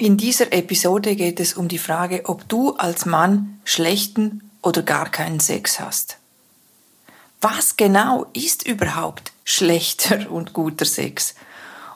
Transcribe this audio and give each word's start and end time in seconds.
In 0.00 0.16
dieser 0.16 0.50
Episode 0.54 1.14
geht 1.14 1.40
es 1.40 1.52
um 1.52 1.68
die 1.68 1.76
Frage, 1.76 2.22
ob 2.24 2.48
du 2.48 2.72
als 2.72 3.04
Mann 3.04 3.60
schlechten 3.64 4.50
oder 4.62 4.80
gar 4.80 5.10
keinen 5.10 5.40
Sex 5.40 5.78
hast. 5.78 6.16
Was 7.42 7.76
genau 7.76 8.24
ist 8.32 8.66
überhaupt 8.66 9.32
schlechter 9.44 10.30
und 10.30 10.54
guter 10.54 10.86
Sex? 10.86 11.34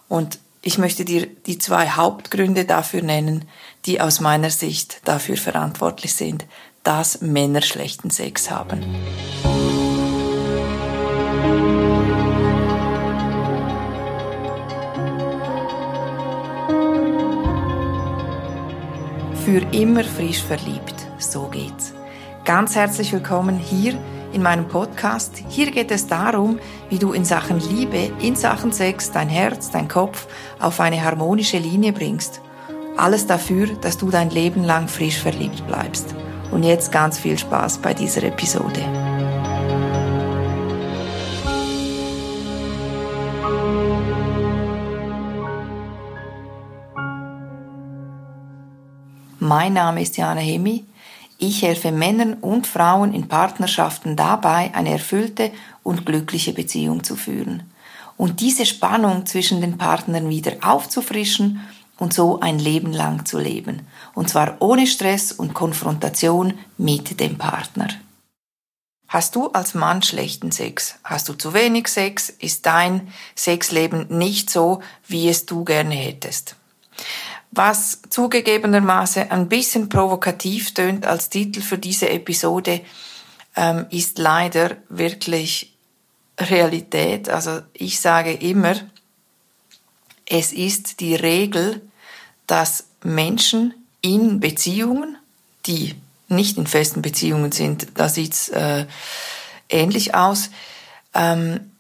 Und 0.07 0.39
ich 0.61 0.77
möchte 0.77 1.07
dir 1.07 1.27
die 1.47 1.57
zwei 1.57 1.89
Hauptgründe 1.89 2.67
dafür 2.67 3.01
nennen, 3.01 3.49
die 3.87 4.03
aus 4.03 4.21
meiner 4.21 4.51
Sicht 4.51 5.01
dafür 5.07 5.39
verantwortlich 5.39 6.13
sind, 6.13 6.45
dass 6.83 7.23
Männer 7.23 7.63
schlechten 7.63 8.11
Sex 8.11 8.51
haben. 8.51 8.85
Für 19.45 19.61
immer 19.73 20.05
frisch 20.05 20.43
verliebt, 20.43 20.95
so 21.19 21.49
geht's. 21.49 21.93
Ganz 22.47 22.75
herzlich 22.77 23.13
willkommen 23.13 23.59
hier 23.59 23.93
in 24.33 24.41
meinem 24.41 24.67
Podcast. 24.69 25.37
Hier 25.51 25.71
geht 25.71 25.91
es 25.91 26.07
darum, 26.07 26.59
wie 26.89 26.99
du 26.99 27.13
in 27.13 27.27
Sachen 27.27 27.61
Liebe, 27.61 28.11
in 28.23 28.37
Sachen 28.37 28.73
Sex, 28.73 29.13
dein 29.13 29.29
Herz, 29.29 29.71
dein 29.71 29.87
Kopf 29.87 30.29
auf 30.61 30.81
eine 30.81 31.05
harmonische 31.05 31.59
Linie 31.59 31.93
bringst. 31.93 32.41
Alles 32.97 33.27
dafür, 33.27 33.67
dass 33.83 33.99
du 33.99 34.11
dein 34.11 34.31
Leben 34.31 34.65
lang 34.65 34.89
frisch 34.89 35.19
verliebt 35.19 35.67
bleibst. 35.67 36.15
Und 36.51 36.63
jetzt 36.63 36.91
ganz 36.91 37.19
viel 37.19 37.37
Spaß 37.37 37.79
bei 37.79 37.93
dieser 37.93 38.23
Episode. 38.23 38.81
Mein 49.45 49.75
Name 49.75 50.01
ist 50.01 50.17
Jana 50.17 50.41
Hemi. 50.41 50.87
Ich 51.37 51.61
helfe 51.61 51.93
Männern 51.93 52.33
und 52.33 52.67
Frauen 52.67 53.13
in 53.13 53.29
Partnerschaften 53.29 54.17
dabei, 54.17 54.71
eine 54.73 54.93
erfüllte 54.93 55.53
und 55.83 56.07
glückliche 56.07 56.55
Beziehung 56.55 57.05
zu 57.05 57.15
führen. 57.15 57.71
Und 58.17 58.41
diese 58.41 58.65
Spannung 58.65 59.27
zwischen 59.27 59.61
den 59.61 59.77
Partnern 59.77 60.31
wieder 60.31 60.53
aufzufrischen 60.63 61.61
und 61.99 62.15
so 62.15 62.41
ein 62.41 62.59
Leben 62.59 62.95
lang 62.95 63.27
zu 63.27 63.39
leben. 63.39 63.87
Und 64.15 64.31
zwar 64.31 64.57
ohne 64.61 64.87
Stress 64.87 65.31
und 65.31 65.53
Konfrontation 65.53 66.55
mit 66.79 67.21
dem 67.21 67.37
Partner. 67.37 67.89
Hast 69.09 69.37
du 69.37 69.49
als 69.49 69.75
Mann 69.75 70.01
schlechten 70.01 70.53
Sex? 70.53 70.95
Hast 71.05 71.29
du 71.29 71.35
zu 71.35 71.53
wenig 71.53 71.89
Sex? 71.89 72.31
Ist 72.31 72.65
dein 72.65 73.13
Sexleben 73.37 74.07
nicht 74.09 74.49
so, 74.49 74.81
wie 75.07 75.29
es 75.29 75.45
du 75.45 75.65
gerne 75.65 75.97
hättest? 75.97 76.57
Was 77.55 78.01
zugegebenermaßen 78.11 79.31
ein 79.31 79.49
bisschen 79.49 79.89
provokativ 79.89 80.75
tönt 80.75 81.07
als 81.07 81.31
Titel 81.31 81.61
für 81.61 81.79
diese 81.79 82.11
Episode, 82.11 82.81
ähm, 83.57 83.87
ist 83.91 84.19
leider 84.19 84.77
wirklich 84.89 85.73
Realität. 86.39 87.29
Also 87.29 87.61
ich 87.73 88.01
sage 88.01 88.33
immer, 88.33 88.75
es 90.27 90.53
ist 90.53 91.01
die 91.01 91.15
Regel, 91.15 91.81
dass 92.47 92.87
Menschen 93.03 93.75
in 94.01 94.41
Beziehungen, 94.41 95.17
die 95.67 95.95
nicht 96.29 96.57
in 96.57 96.67
festen 96.67 97.03
Beziehungen 97.03 97.53
sind, 97.53 97.89
da 97.95 98.09
sieht's 98.09 98.49
äh, 98.49 98.87
ähnlich 99.69 100.15
aus, 100.15 100.51
ähm, 101.15 101.71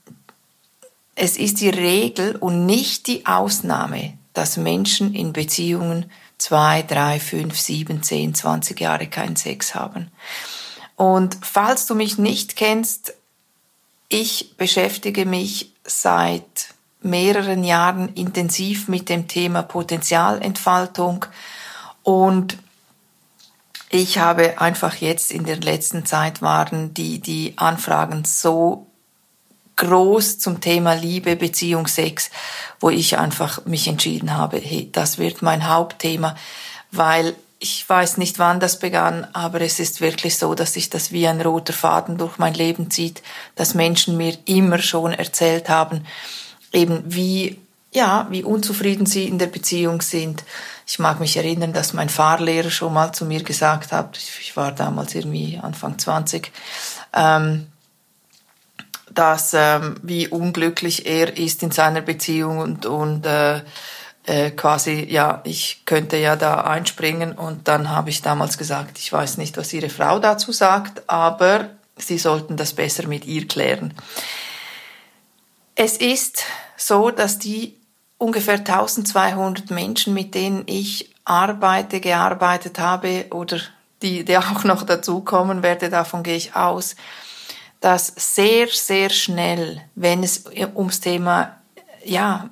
es 1.17 1.36
ist 1.36 1.61
die 1.61 1.70
Regel 1.70 2.36
und 2.36 2.67
nicht 2.67 3.06
die 3.06 3.27
Ausnahme, 3.27 4.14
dass 4.34 4.56
Menschen 4.56 5.14
in 5.14 5.32
Beziehungen 5.32 6.10
zwei, 6.36 6.82
drei, 6.82 7.18
fünf, 7.18 7.58
sieben, 7.58 8.02
zehn, 8.02 8.34
zwanzig 8.34 8.80
Jahre 8.80 9.06
keinen 9.06 9.36
Sex 9.36 9.74
haben. 9.74 10.10
Und 10.96 11.38
falls 11.40 11.86
du 11.86 11.94
mich 11.94 12.18
nicht 12.18 12.56
kennst, 12.56 13.14
ich 14.08 14.56
beschäftige 14.56 15.24
mich 15.24 15.72
seit 15.84 16.74
mehreren 17.00 17.64
Jahren 17.64 18.14
intensiv 18.14 18.89
mit 18.89 19.08
dem 19.08 19.28
Thema 19.28 19.62
Potenzialentfaltung 19.62 21.27
und 22.02 22.58
ich 23.90 24.18
habe 24.18 24.61
einfach 24.61 24.96
jetzt 24.96 25.30
in 25.30 25.45
der 25.45 25.58
letzten 25.58 26.05
Zeit 26.05 26.42
waren 26.42 26.95
die, 26.95 27.20
die 27.20 27.55
Anfragen 27.56 28.24
so 28.24 28.86
groß 29.77 30.39
zum 30.39 30.61
Thema 30.61 30.95
Liebe, 30.95 31.36
Beziehung, 31.36 31.86
Sex, 31.86 32.30
wo 32.80 32.90
ich 32.90 33.18
einfach 33.18 33.64
mich 33.67 33.89
entschieden 33.89 34.36
habe, 34.36 34.58
hey, 34.58 34.89
das 34.92 35.18
wird 35.18 35.42
mein 35.42 35.68
Hauptthema, 35.68 36.36
weil 36.90 37.35
ich 37.58 37.89
weiß 37.89 38.18
nicht, 38.18 38.39
wann 38.39 38.61
das 38.61 38.79
begann, 38.79 39.27
aber 39.33 39.63
es 39.63 39.80
ist 39.80 40.02
wirklich 40.02 40.36
so, 40.36 40.55
dass 40.55 40.74
sich 40.74 40.90
das 40.90 41.13
wie 41.13 41.27
ein 41.27 41.40
roter 41.40 41.73
Faden 41.73 42.18
durch 42.18 42.36
mein 42.36 42.52
Leben 42.52 42.90
zieht, 42.90 43.23
dass 43.55 43.74
Menschen 43.74 44.18
mir 44.18 44.36
immer 44.45 44.79
schon 44.79 45.13
erzählt 45.13 45.70
haben, 45.70 46.05
eben 46.73 47.02
wie, 47.07 47.58
ja, 47.90 48.27
wie 48.29 48.42
unzufrieden 48.42 49.07
sie 49.07 49.27
in 49.27 49.39
der 49.39 49.46
Beziehung 49.46 50.02
sind. 50.02 50.45
Ich 50.86 50.98
mag 50.98 51.20
mich 51.20 51.39
erinnern, 51.39 51.73
dass 51.73 51.95
mein 51.95 52.11
Fahrlehrer 52.11 52.70
schon 52.70 52.92
mal 52.92 53.13
zu 53.13 53.24
mir 53.24 53.42
gesagt 53.42 53.92
hat, 53.92 54.18
ich 54.18 54.55
war 54.57 54.73
damals 54.73 55.14
irgendwie 55.14 55.58
Anfang 55.63 55.98
20, 55.98 56.52
ähm, 57.14 57.68
dass 59.14 59.55
ähm, 59.55 59.97
wie 60.02 60.29
unglücklich 60.29 61.07
er 61.07 61.36
ist 61.36 61.63
in 61.63 61.70
seiner 61.70 62.01
Beziehung 62.01 62.58
und 62.58 62.86
und 62.86 63.27
äh, 63.27 63.61
äh, 64.27 64.51
quasi 64.51 65.07
ja 65.11 65.41
ich 65.45 65.83
könnte 65.85 66.17
ja 66.17 66.36
da 66.36 66.63
einspringen. 66.63 67.33
Und 67.33 67.69
dann 67.69 67.91
habe 67.91 68.11
ich 68.11 68.23
damals 68.23 68.58
gesagt 68.58 68.98
ich 68.98 69.13
weiß 69.13 69.39
nicht 69.39 69.57
was 69.57 69.73
ihre 69.73 69.91
Frau 69.91 70.19
dazu 70.19 70.52
sagt 70.52 71.08
aber 71.08 71.70
sie 71.97 72.19
sollten 72.19 72.57
das 72.57 72.73
besser 72.73 73.07
mit 73.07 73.25
ihr 73.27 73.47
klären. 73.47 73.95
Es 75.75 75.96
ist 75.96 76.45
so 76.77 77.11
dass 77.11 77.39
die 77.39 77.77
ungefähr 78.19 78.58
1200 78.58 79.70
Menschen 79.70 80.14
mit 80.14 80.35
denen 80.35 80.64
ich 80.67 81.14
arbeite 81.25 82.01
gearbeitet 82.01 82.79
habe 82.79 83.27
oder 83.31 83.58
die 84.02 84.25
die 84.25 84.39
auch 84.39 84.64
noch 84.64 84.85
dazukommen 84.85 85.63
werde 85.63 85.91
davon 85.91 86.23
gehe 86.23 86.36
ich 86.36 86.57
aus 86.57 86.96
dass 87.84 88.14
sehr, 88.17 88.68
sehr 88.68 89.11
schnell, 89.11 89.83
wenn 89.95 90.22
es 90.22 90.45
ums 90.74 91.00
Thema, 91.00 91.55
ja, 92.02 92.48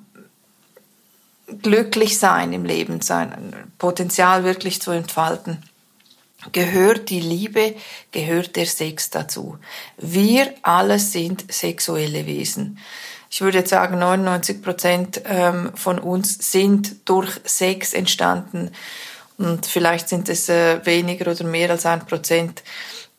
glücklich 1.62 2.18
sein 2.18 2.52
im 2.52 2.66
Leben, 2.66 3.00
sein 3.00 3.56
Potenzial 3.78 4.44
wirklich 4.44 4.82
zu 4.82 4.90
entfalten, 4.90 5.62
gehört 6.52 7.08
die 7.08 7.20
Liebe, 7.20 7.74
gehört 8.10 8.56
der 8.56 8.66
Sex 8.66 9.08
dazu. 9.08 9.56
Wir 9.96 10.52
alle 10.60 10.98
sind 10.98 11.50
sexuelle 11.50 12.26
Wesen. 12.26 12.78
Ich 13.30 13.40
würde 13.40 13.60
jetzt 13.60 13.70
sagen, 13.70 13.98
99 13.98 14.60
Prozent 14.60 15.22
ähm, 15.24 15.72
von 15.74 15.98
uns 15.98 16.52
sind 16.52 17.08
durch 17.08 17.40
Sex 17.44 17.94
entstanden 17.94 18.70
und 19.38 19.64
vielleicht 19.64 20.10
sind 20.10 20.28
es 20.28 20.50
äh, 20.50 20.84
weniger 20.84 21.30
oder 21.30 21.44
mehr 21.44 21.70
als 21.70 21.86
ein 21.86 22.04
Prozent 22.04 22.62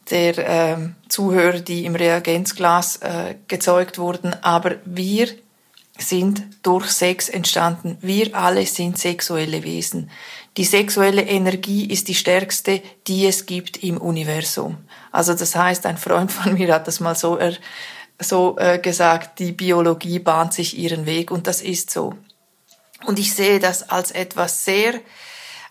der 0.10 0.38
äh, 0.38 0.78
Zuhörer, 1.10 1.60
die 1.60 1.86
im 1.86 1.96
Reagenzglas 1.96 2.98
äh, 2.98 3.36
gezeugt 3.48 3.98
wurden, 3.98 4.34
aber 4.44 4.76
wir 4.86 5.28
sind 5.98 6.44
durch 6.64 6.88
Sex 6.88 7.30
entstanden. 7.30 7.98
Wir 8.02 8.36
alle 8.36 8.66
sind 8.66 8.98
sexuelle 8.98 9.64
Wesen. 9.64 10.10
Die 10.58 10.66
sexuelle 10.66 11.24
Energie 11.24 11.86
ist 11.86 12.08
die 12.08 12.16
stärkste, 12.16 12.82
die 13.08 13.28
es 13.28 13.46
gibt 13.46 13.78
im 13.84 13.98
Universum. 13.98 14.78
Also 15.12 15.34
das 15.34 15.56
heißt, 15.56 15.86
ein 15.86 15.98
Freund 15.98 16.32
von 16.32 16.54
mir 16.54 16.74
hat 16.74 16.88
das 16.88 17.00
mal 17.00 17.16
so, 17.16 17.38
er, 17.38 17.54
so 18.20 18.58
äh, 18.58 18.80
gesagt, 18.80 19.40
die 19.40 19.52
Biologie 19.52 20.20
bahnt 20.20 20.54
sich 20.54 20.78
ihren 20.78 21.06
Weg 21.06 21.32
und 21.32 21.48
das 21.48 21.62
ist 21.62 21.92
so. 21.92 22.16
Und 23.06 23.20
ich 23.20 23.34
sehe 23.34 23.60
das 23.60 23.90
als 23.90 24.12
etwas 24.12 24.66
sehr 24.66 24.96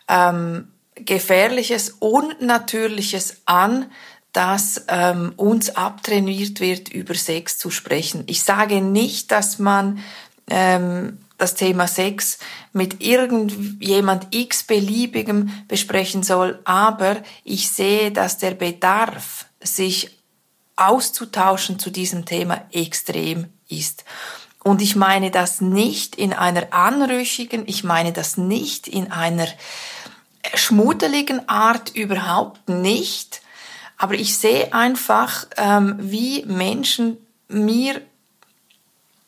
ähm, 0.09 0.69
Gefährliches, 0.95 1.97
Unnatürliches 2.01 3.43
an, 3.47 3.91
dass 4.33 4.85
ähm, 4.89 5.33
uns 5.37 5.77
abtrainiert 5.77 6.61
wird, 6.61 6.89
über 6.89 7.15
Sex 7.15 7.59
zu 7.59 7.71
sprechen. 7.71 8.25
Ich 8.27 8.43
sage 8.43 8.81
nicht, 8.81 9.31
dass 9.31 9.59
man 9.59 9.99
ähm, 10.49 11.19
das 11.37 11.55
Thema 11.55 11.87
Sex 11.87 12.39
mit 12.73 13.03
irgendjemand 13.03 14.29
x-beliebigem 14.31 15.51
besprechen 15.69 16.23
soll, 16.23 16.61
aber 16.65 17.17
ich 17.45 17.71
sehe, 17.71 18.13
dass 18.13 18.39
der 18.39 18.53
Bedarf, 18.53 19.47
sich 19.61 20.19
auszutauschen 20.75 21.79
zu 21.79 21.91
diesem 21.91 22.25
Thema 22.25 22.65
extrem 22.73 23.47
ist. 23.69 24.05
Und 24.65 24.81
ich 24.83 24.97
meine 24.97 25.31
das 25.31 25.61
nicht 25.61 26.17
in 26.17 26.33
einer 26.33 26.73
anrüchigen, 26.73 27.65
ich 27.67 27.85
meine 27.85 28.13
das 28.13 28.37
nicht 28.37 28.89
in 28.89 29.11
einer 29.11 29.47
schmuddeligen 30.55 31.49
Art, 31.49 31.91
überhaupt 31.95 32.69
nicht, 32.69 33.43
aber 34.03 34.15
ich 34.15 34.37
sehe 34.37 34.73
einfach, 34.75 35.47
ähm, 35.57 35.95
wie 36.01 36.45
Menschen 36.45 37.19
mir 37.47 38.01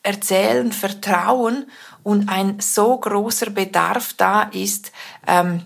erzählen, 0.02 0.72
vertrauen 0.72 1.70
und 2.02 2.28
ein 2.28 2.58
so 2.58 2.96
großer 2.96 3.50
Bedarf 3.50 4.14
da 4.14 4.42
ist, 4.42 4.90
ähm, 5.28 5.62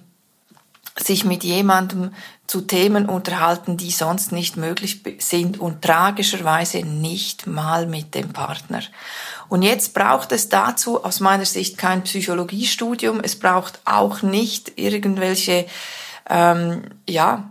sich 0.98 1.24
mit 1.24 1.42
jemandem 1.42 2.12
zu 2.46 2.60
Themen 2.60 3.08
unterhalten, 3.08 3.78
die 3.78 3.92
sonst 3.92 4.30
nicht 4.30 4.58
möglich 4.58 5.00
sind 5.20 5.58
und 5.58 5.80
tragischerweise 5.80 6.80
nicht 6.80 7.46
mal 7.46 7.86
mit 7.86 8.14
dem 8.14 8.34
Partner. 8.34 8.82
Und 9.48 9.62
jetzt 9.62 9.94
braucht 9.94 10.32
es 10.32 10.50
dazu 10.50 11.02
aus 11.02 11.20
meiner 11.20 11.46
Sicht 11.46 11.78
kein 11.78 12.04
Psychologiestudium, 12.04 13.20
es 13.22 13.38
braucht 13.38 13.80
auch 13.86 14.20
nicht 14.20 14.72
irgendwelche 14.76 15.64
ähm, 16.28 16.82
ja, 17.08 17.50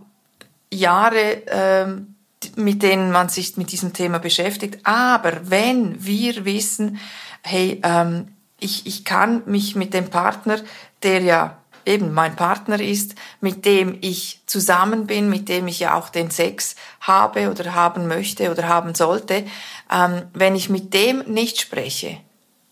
Jahre, 0.72 1.42
ähm, 1.46 2.14
mit 2.56 2.82
denen 2.82 3.10
man 3.10 3.28
sich 3.28 3.56
mit 3.56 3.72
diesem 3.72 3.92
Thema 3.92 4.18
beschäftigt. 4.18 4.80
Aber 4.84 5.50
wenn 5.50 6.04
wir 6.04 6.44
wissen, 6.44 6.98
hey, 7.42 7.80
ähm, 7.82 8.28
ich, 8.60 8.86
ich 8.86 9.04
kann 9.04 9.42
mich 9.46 9.76
mit 9.76 9.94
dem 9.94 10.10
Partner, 10.10 10.60
der 11.02 11.22
ja 11.22 11.58
eben 11.88 12.12
mein 12.12 12.36
Partner 12.36 12.80
ist, 12.80 13.14
mit 13.40 13.64
dem 13.64 13.96
ich 14.02 14.42
zusammen 14.46 15.06
bin, 15.06 15.30
mit 15.30 15.48
dem 15.48 15.66
ich 15.68 15.80
ja 15.80 15.94
auch 15.94 16.10
den 16.10 16.30
Sex 16.30 16.76
habe 17.00 17.50
oder 17.50 17.74
haben 17.74 18.06
möchte 18.06 18.50
oder 18.50 18.68
haben 18.68 18.94
sollte, 18.94 19.46
ähm, 19.90 20.22
wenn 20.34 20.54
ich 20.54 20.68
mit 20.68 20.92
dem 20.92 21.20
nicht 21.20 21.60
spreche, 21.60 22.18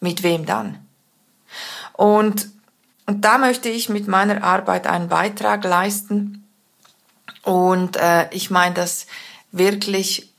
mit 0.00 0.22
wem 0.22 0.44
dann? 0.44 0.86
Und, 1.94 2.50
und 3.06 3.24
da 3.24 3.38
möchte 3.38 3.70
ich 3.70 3.88
mit 3.88 4.06
meiner 4.06 4.44
Arbeit 4.44 4.86
einen 4.86 5.08
Beitrag 5.08 5.64
leisten. 5.64 6.45
Und 7.42 7.96
äh, 7.96 8.28
ich 8.32 8.50
meine 8.50 8.74
das 8.74 9.06
wirklich 9.52 10.30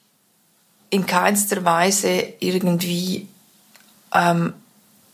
in 0.89 1.05
keinster 1.05 1.65
Weise 1.65 2.33
irgendwie 2.39 3.27
ähm, 4.13 4.53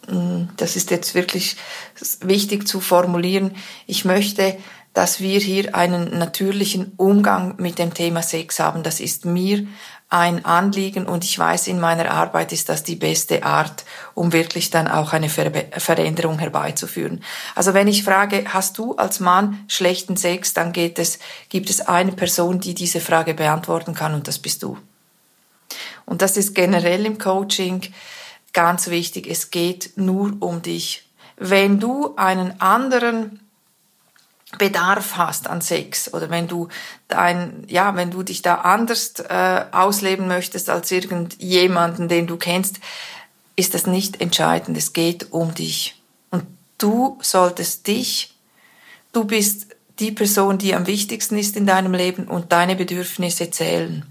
Mm, 0.07 0.45
das 0.57 0.75
ist 0.75 0.91
jetzt 0.91 1.15
wirklich 1.15 1.55
wichtig 2.21 2.67
zu 2.67 2.79
formulieren, 2.79 3.55
ich 3.87 4.05
möchte, 4.05 4.57
dass 4.93 5.21
wir 5.21 5.39
hier 5.39 5.75
einen 5.75 6.17
natürlichen 6.17 6.93
Umgang 6.97 7.55
mit 7.57 7.79
dem 7.79 7.93
Thema 7.93 8.21
Sex 8.21 8.59
haben. 8.59 8.83
Das 8.83 8.99
ist 8.99 9.25
mir 9.25 9.65
ein 10.13 10.45
Anliegen 10.45 11.07
und 11.07 11.23
ich 11.23 11.39
weiß, 11.39 11.65
in 11.65 11.79
meiner 11.79 12.11
Arbeit 12.11 12.51
ist 12.51 12.69
das 12.69 12.83
die 12.83 12.95
beste 12.95 13.43
Art, 13.43 13.83
um 14.13 14.31
wirklich 14.31 14.69
dann 14.69 14.87
auch 14.87 15.11
eine 15.11 15.27
Ver 15.27 15.51
Veränderung 15.71 16.37
herbeizuführen. 16.37 17.23
Also 17.55 17.73
wenn 17.73 17.87
ich 17.87 18.03
frage, 18.03 18.45
hast 18.47 18.77
du 18.77 18.95
als 18.95 19.19
Mann 19.19 19.65
schlechten 19.67 20.15
Sex, 20.15 20.53
dann 20.53 20.71
geht 20.71 20.99
es, 20.99 21.17
gibt 21.49 21.71
es 21.71 21.81
eine 21.81 22.11
Person, 22.11 22.59
die 22.59 22.75
diese 22.75 23.01
Frage 23.01 23.33
beantworten 23.33 23.95
kann 23.95 24.13
und 24.13 24.27
das 24.27 24.37
bist 24.37 24.61
du. 24.61 24.77
Und 26.05 26.21
das 26.21 26.37
ist 26.37 26.53
generell 26.53 27.07
im 27.07 27.17
Coaching 27.17 27.81
ganz 28.53 28.89
wichtig, 28.89 29.25
es 29.27 29.49
geht 29.49 29.93
nur 29.95 30.33
um 30.41 30.61
dich. 30.61 31.09
Wenn 31.37 31.79
du 31.79 32.15
einen 32.17 32.61
anderen 32.61 33.39
Bedarf 34.57 35.17
hast 35.17 35.47
an 35.47 35.61
Sex 35.61 36.13
oder 36.13 36.29
wenn 36.29 36.47
du 36.47 36.67
dein, 37.07 37.65
ja, 37.67 37.95
wenn 37.95 38.11
du 38.11 38.23
dich 38.23 38.41
da 38.41 38.55
anders 38.55 39.13
äh, 39.19 39.65
ausleben 39.71 40.27
möchtest 40.27 40.69
als 40.69 40.91
irgendjemanden, 40.91 42.07
den 42.07 42.27
du 42.27 42.37
kennst, 42.37 42.79
ist 43.55 43.73
das 43.73 43.87
nicht 43.87 44.21
entscheidend. 44.21 44.77
Es 44.77 44.93
geht 44.93 45.31
um 45.31 45.53
dich. 45.53 46.01
Und 46.29 46.45
du 46.77 47.17
solltest 47.21 47.87
dich, 47.87 48.35
du 49.11 49.25
bist 49.25 49.67
die 49.99 50.11
Person, 50.11 50.57
die 50.57 50.75
am 50.75 50.87
wichtigsten 50.87 51.37
ist 51.37 51.55
in 51.55 51.67
deinem 51.67 51.93
Leben 51.93 52.27
und 52.27 52.51
deine 52.51 52.75
Bedürfnisse 52.75 53.51
zählen. 53.51 54.05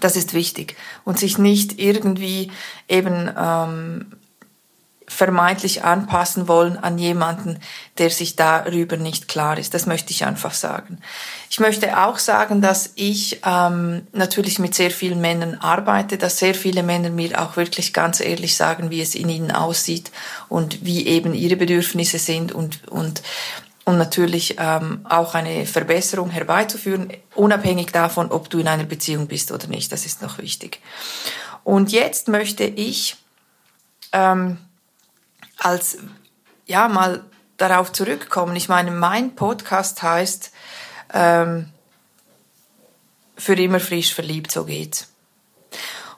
Das 0.00 0.16
ist 0.16 0.34
wichtig. 0.34 0.76
Und 1.04 1.18
sich 1.18 1.38
nicht 1.38 1.78
irgendwie 1.78 2.50
eben 2.88 3.30
ähm, 3.36 4.12
vermeintlich 5.10 5.82
anpassen 5.82 6.46
wollen 6.46 6.76
an 6.76 6.96
jemanden, 6.96 7.58
der 7.98 8.10
sich 8.10 8.36
darüber 8.36 8.96
nicht 8.96 9.26
klar 9.26 9.58
ist. 9.58 9.74
Das 9.74 9.84
möchte 9.84 10.12
ich 10.12 10.24
einfach 10.24 10.54
sagen. 10.54 10.98
Ich 11.50 11.58
möchte 11.58 11.98
auch 12.00 12.18
sagen, 12.18 12.62
dass 12.62 12.92
ich 12.94 13.40
ähm, 13.44 14.06
natürlich 14.12 14.60
mit 14.60 14.74
sehr 14.74 14.92
vielen 14.92 15.20
Männern 15.20 15.56
arbeite, 15.56 16.16
dass 16.16 16.38
sehr 16.38 16.54
viele 16.54 16.84
Männer 16.84 17.10
mir 17.10 17.42
auch 17.42 17.56
wirklich 17.56 17.92
ganz 17.92 18.20
ehrlich 18.20 18.54
sagen, 18.54 18.90
wie 18.90 19.02
es 19.02 19.16
in 19.16 19.28
ihnen 19.28 19.50
aussieht 19.50 20.12
und 20.48 20.84
wie 20.84 21.06
eben 21.08 21.34
ihre 21.34 21.56
Bedürfnisse 21.56 22.18
sind 22.18 22.52
und, 22.52 22.86
und 22.88 23.22
und 23.86 23.98
natürlich 23.98 24.56
ähm, 24.58 25.04
auch 25.08 25.34
eine 25.34 25.66
Verbesserung 25.66 26.30
herbeizuführen, 26.30 27.12
unabhängig 27.34 27.90
davon, 27.90 28.30
ob 28.30 28.48
du 28.48 28.58
in 28.60 28.68
einer 28.68 28.84
Beziehung 28.84 29.26
bist 29.26 29.50
oder 29.50 29.66
nicht. 29.66 29.90
Das 29.90 30.06
ist 30.06 30.22
noch 30.22 30.38
wichtig. 30.38 30.80
Und 31.64 31.90
jetzt 31.90 32.28
möchte 32.28 32.62
ich 32.62 33.16
ähm, 34.12 34.58
als 35.60 35.98
ja 36.66 36.88
mal 36.88 37.24
darauf 37.56 37.92
zurückkommen. 37.92 38.56
Ich 38.56 38.68
meine, 38.68 38.90
mein 38.90 39.34
Podcast 39.34 40.02
heißt 40.02 40.50
ähm, 41.12 41.68
für 43.36 43.54
immer 43.54 43.80
frisch 43.80 44.14
verliebt, 44.14 44.50
so 44.50 44.64
geht's. 44.64 45.08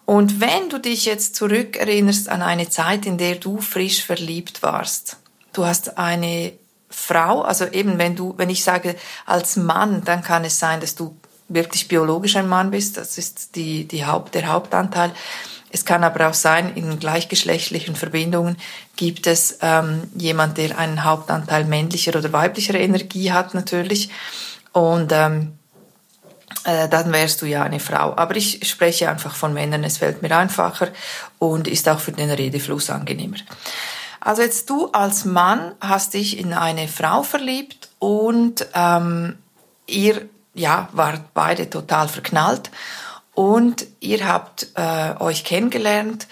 Und 0.04 0.40
wenn 0.40 0.68
du 0.68 0.78
dich 0.78 1.04
jetzt 1.04 1.36
zurückerinnerst 1.36 2.28
an 2.28 2.42
eine 2.42 2.68
Zeit, 2.68 3.06
in 3.06 3.18
der 3.18 3.36
du 3.36 3.60
frisch 3.60 4.04
verliebt 4.04 4.62
warst, 4.62 5.18
du 5.52 5.64
hast 5.64 5.98
eine 5.98 6.52
Frau, 6.90 7.42
also 7.42 7.66
eben 7.66 7.98
wenn 7.98 8.16
du, 8.16 8.34
wenn 8.36 8.50
ich 8.50 8.64
sage 8.64 8.96
als 9.26 9.56
Mann, 9.56 10.04
dann 10.04 10.22
kann 10.22 10.44
es 10.44 10.58
sein, 10.58 10.80
dass 10.80 10.94
du 10.94 11.16
wirklich 11.48 11.88
biologisch 11.88 12.36
ein 12.36 12.48
Mann 12.48 12.70
bist. 12.70 12.96
Das 12.96 13.18
ist 13.18 13.56
die, 13.56 13.86
die 13.86 14.04
Haupt, 14.04 14.34
der 14.34 14.48
Hauptanteil. 14.48 15.12
Es 15.72 15.86
kann 15.86 16.04
aber 16.04 16.28
auch 16.28 16.34
sein, 16.34 16.74
in 16.74 16.98
gleichgeschlechtlichen 16.98 17.96
Verbindungen 17.96 18.58
gibt 18.96 19.26
es 19.26 19.58
ähm, 19.62 20.02
jemand, 20.14 20.58
der 20.58 20.78
einen 20.78 21.02
Hauptanteil 21.02 21.64
männlicher 21.64 22.14
oder 22.14 22.32
weiblicher 22.32 22.74
Energie 22.74 23.32
hat 23.32 23.54
natürlich. 23.54 24.10
Und 24.72 25.12
ähm, 25.12 25.54
äh, 26.64 26.88
dann 26.88 27.10
wärst 27.10 27.40
du 27.40 27.46
ja 27.46 27.62
eine 27.62 27.80
Frau. 27.80 28.14
Aber 28.16 28.36
ich 28.36 28.68
spreche 28.68 29.08
einfach 29.08 29.34
von 29.34 29.54
Männern, 29.54 29.82
es 29.82 29.96
fällt 29.96 30.20
mir 30.20 30.36
einfacher 30.36 30.88
und 31.38 31.66
ist 31.66 31.88
auch 31.88 32.00
für 32.00 32.12
den 32.12 32.30
Redefluss 32.30 32.90
angenehmer. 32.90 33.38
Also 34.20 34.42
jetzt 34.42 34.68
du 34.68 34.88
als 34.92 35.24
Mann 35.24 35.74
hast 35.80 36.14
dich 36.14 36.38
in 36.38 36.52
eine 36.52 36.86
Frau 36.86 37.22
verliebt 37.22 37.88
und 37.98 38.66
ähm, 38.74 39.38
ihr 39.86 40.28
ja 40.54 40.88
wart 40.92 41.32
beide 41.34 41.68
total 41.70 42.08
verknallt 42.08 42.70
und 43.34 43.86
ihr 44.00 44.26
habt 44.26 44.68
äh, 44.74 45.14
euch 45.20 45.44
kennengelernt 45.44 46.26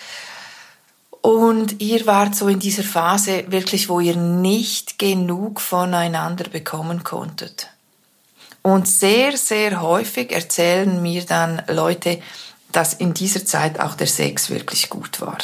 und 1.22 1.80
ihr 1.80 2.06
wart 2.06 2.34
so 2.34 2.48
in 2.48 2.58
dieser 2.58 2.82
Phase 2.82 3.44
wirklich, 3.48 3.88
wo 3.88 4.00
ihr 4.00 4.16
nicht 4.16 4.98
genug 4.98 5.60
voneinander 5.60 6.48
bekommen 6.48 7.04
konntet. 7.04 7.68
Und 8.62 8.88
sehr, 8.88 9.36
sehr 9.36 9.80
häufig 9.80 10.32
erzählen 10.32 11.00
mir 11.02 11.24
dann 11.24 11.62
Leute, 11.68 12.20
dass 12.72 12.94
in 12.94 13.14
dieser 13.14 13.44
Zeit 13.44 13.80
auch 13.80 13.94
der 13.94 14.06
Sex 14.06 14.50
wirklich 14.50 14.90
gut 14.90 15.20
war 15.20 15.38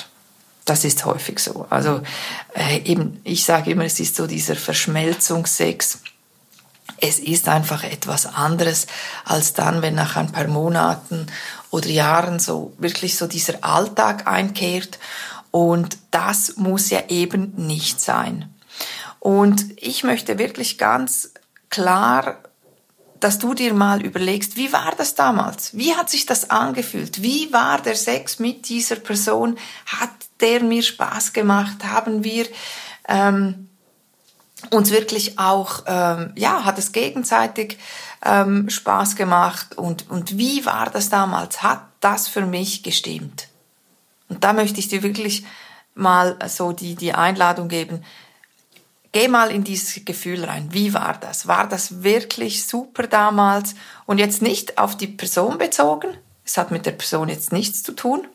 das 0.66 0.84
ist 0.84 1.04
häufig 1.04 1.38
so. 1.38 1.66
Also 1.70 2.02
äh, 2.54 2.82
eben, 2.84 3.20
ich 3.24 3.44
sage 3.44 3.70
immer, 3.70 3.84
es 3.84 3.98
ist 4.00 4.16
so 4.16 4.26
dieser 4.26 4.56
Verschmelzungsex. 4.56 6.00
Es 6.98 7.18
ist 7.18 7.48
einfach 7.48 7.84
etwas 7.84 8.26
anderes 8.26 8.86
als 9.24 9.52
dann, 9.52 9.82
wenn 9.82 9.94
nach 9.94 10.16
ein 10.16 10.32
paar 10.32 10.48
Monaten 10.48 11.26
oder 11.70 11.88
Jahren 11.88 12.38
so 12.38 12.72
wirklich 12.78 13.16
so 13.16 13.26
dieser 13.26 13.64
Alltag 13.64 14.26
einkehrt. 14.26 14.98
Und 15.50 15.98
das 16.10 16.56
muss 16.56 16.90
ja 16.90 17.04
eben 17.08 17.52
nicht 17.56 18.00
sein. 18.00 18.54
Und 19.20 19.64
ich 19.76 20.04
möchte 20.04 20.38
wirklich 20.38 20.78
ganz 20.78 21.32
klar 21.70 22.38
dass 23.20 23.38
du 23.38 23.54
dir 23.54 23.74
mal 23.74 24.02
überlegst, 24.02 24.56
wie 24.56 24.72
war 24.72 24.92
das 24.96 25.14
damals? 25.14 25.76
Wie 25.76 25.94
hat 25.94 26.10
sich 26.10 26.26
das 26.26 26.50
angefühlt? 26.50 27.22
Wie 27.22 27.52
war 27.52 27.80
der 27.80 27.96
Sex 27.96 28.38
mit 28.38 28.68
dieser 28.68 28.96
Person? 28.96 29.58
Hat 29.86 30.10
der 30.40 30.62
mir 30.62 30.82
Spaß 30.82 31.32
gemacht? 31.32 31.84
Haben 31.84 32.24
wir 32.24 32.46
ähm, 33.08 33.65
uns 34.70 34.90
wirklich 34.90 35.38
auch, 35.38 35.84
ähm, 35.86 36.32
ja, 36.36 36.64
hat 36.64 36.78
es 36.78 36.92
gegenseitig 36.92 37.78
ähm, 38.24 38.68
Spaß 38.68 39.16
gemacht? 39.16 39.76
Und, 39.76 40.10
und 40.10 40.38
wie 40.38 40.64
war 40.66 40.90
das 40.90 41.08
damals? 41.08 41.62
Hat 41.62 41.82
das 42.00 42.28
für 42.28 42.46
mich 42.46 42.82
gestimmt? 42.82 43.48
Und 44.28 44.44
da 44.44 44.52
möchte 44.52 44.80
ich 44.80 44.88
dir 44.88 45.02
wirklich 45.02 45.44
mal 45.94 46.36
so 46.48 46.72
die, 46.72 46.94
die 46.94 47.14
Einladung 47.14 47.68
geben, 47.68 48.04
Geh 49.16 49.28
mal 49.28 49.50
in 49.50 49.64
dieses 49.64 50.04
Gefühl 50.04 50.44
rein. 50.44 50.68
Wie 50.72 50.92
war 50.92 51.16
das? 51.18 51.46
War 51.46 51.66
das 51.66 52.02
wirklich 52.02 52.66
super 52.66 53.06
damals? 53.06 53.74
Und 54.04 54.18
jetzt 54.18 54.42
nicht 54.42 54.76
auf 54.76 54.94
die 54.94 55.06
Person 55.06 55.56
bezogen. 55.56 56.10
Es 56.44 56.58
hat 56.58 56.70
mit 56.70 56.84
der 56.84 56.90
Person 56.90 57.30
jetzt 57.30 57.50
nichts 57.50 57.82
zu 57.82 57.92
tun. 57.92 58.26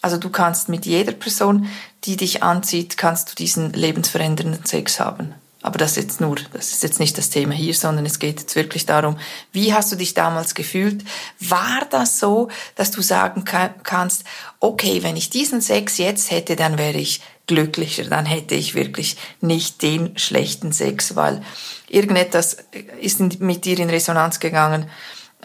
Also 0.00 0.16
du 0.16 0.30
kannst 0.30 0.70
mit 0.70 0.86
jeder 0.86 1.12
Person, 1.12 1.68
die 2.04 2.16
dich 2.16 2.42
anzieht, 2.42 2.96
kannst 2.96 3.30
du 3.30 3.34
diesen 3.34 3.74
lebensverändernden 3.74 4.64
Sex 4.64 5.00
haben. 5.00 5.34
Aber 5.62 5.78
das 5.78 5.92
ist 5.92 5.96
jetzt 6.04 6.20
nur, 6.20 6.36
das 6.52 6.72
ist 6.72 6.82
jetzt 6.82 7.00
nicht 7.00 7.18
das 7.18 7.28
Thema 7.28 7.52
hier, 7.52 7.74
sondern 7.74 8.06
es 8.06 8.18
geht 8.18 8.40
jetzt 8.40 8.56
wirklich 8.56 8.86
darum, 8.86 9.18
wie 9.52 9.74
hast 9.74 9.92
du 9.92 9.96
dich 9.96 10.14
damals 10.14 10.54
gefühlt? 10.54 11.04
War 11.38 11.86
das 11.90 12.18
so, 12.18 12.48
dass 12.76 12.90
du 12.90 13.02
sagen 13.02 13.44
kannst, 13.44 14.24
okay, 14.58 15.02
wenn 15.02 15.16
ich 15.16 15.28
diesen 15.28 15.60
Sex 15.60 15.98
jetzt 15.98 16.30
hätte, 16.30 16.56
dann 16.56 16.78
wäre 16.78 16.98
ich 16.98 17.20
glücklicher, 17.46 18.04
dann 18.04 18.26
hätte 18.26 18.54
ich 18.54 18.74
wirklich 18.74 19.16
nicht 19.40 19.82
den 19.82 20.16
schlechten 20.16 20.72
Sex, 20.72 21.16
weil 21.16 21.42
irgendetwas 21.88 22.58
ist 23.00 23.20
mit 23.40 23.64
dir 23.64 23.78
in 23.80 23.90
Resonanz 23.90 24.40
gegangen, 24.40 24.86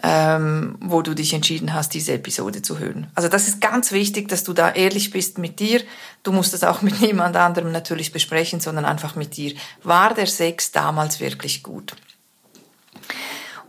ähm, 0.02 0.76
wo 0.80 1.02
du 1.02 1.14
dich 1.14 1.32
entschieden 1.32 1.72
hast, 1.72 1.94
diese 1.94 2.12
Episode 2.12 2.62
zu 2.62 2.78
hören. 2.78 3.06
Also 3.14 3.28
das 3.28 3.48
ist 3.48 3.60
ganz 3.60 3.92
wichtig, 3.92 4.28
dass 4.28 4.44
du 4.44 4.52
da 4.52 4.70
ehrlich 4.70 5.10
bist 5.10 5.38
mit 5.38 5.58
dir. 5.58 5.80
Du 6.22 6.32
musst 6.32 6.52
das 6.52 6.64
auch 6.64 6.82
mit 6.82 7.00
niemand 7.00 7.36
anderem 7.36 7.72
natürlich 7.72 8.12
besprechen, 8.12 8.60
sondern 8.60 8.84
einfach 8.84 9.16
mit 9.16 9.36
dir. 9.36 9.54
War 9.82 10.14
der 10.14 10.26
Sex 10.26 10.72
damals 10.72 11.20
wirklich 11.20 11.62
gut? 11.62 11.94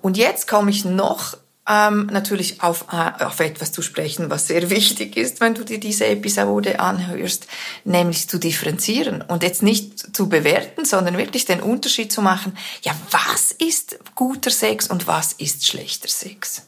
Und 0.02 0.18
jetzt 0.18 0.48
komme 0.48 0.70
ich 0.70 0.86
noch 0.86 1.38
ähm, 1.68 2.08
natürlich 2.08 2.64
auf, 2.64 2.86
äh, 2.94 3.24
auf 3.24 3.40
etwas 3.42 3.74
zu 3.74 3.82
sprechen, 3.82 4.30
was 4.30 4.48
sehr 4.48 4.70
wichtig 4.70 5.18
ist, 5.18 5.42
wenn 5.42 5.54
du 5.54 5.66
dir 5.66 5.80
diese 5.80 6.06
Episode 6.08 6.80
anhörst, 6.80 7.48
nämlich 7.84 8.30
zu 8.30 8.38
differenzieren 8.38 9.22
und 9.22 9.44
jetzt 9.44 9.64
nicht 9.64 10.16
zu 10.16 10.30
bewerten, 10.30 10.86
sondern 10.86 11.18
wirklich 11.18 11.46
den 11.46 11.62
Unterschied 11.62 12.12
zu 12.12 12.22
machen, 12.22 12.58
ja, 12.84 12.96
was 13.12 13.52
ist 13.52 14.00
guter 14.16 14.50
Sex 14.50 14.88
und 14.88 15.08
was 15.08 15.34
ist 15.34 15.68
schlechter 15.68 16.08
Sex? 16.08 16.64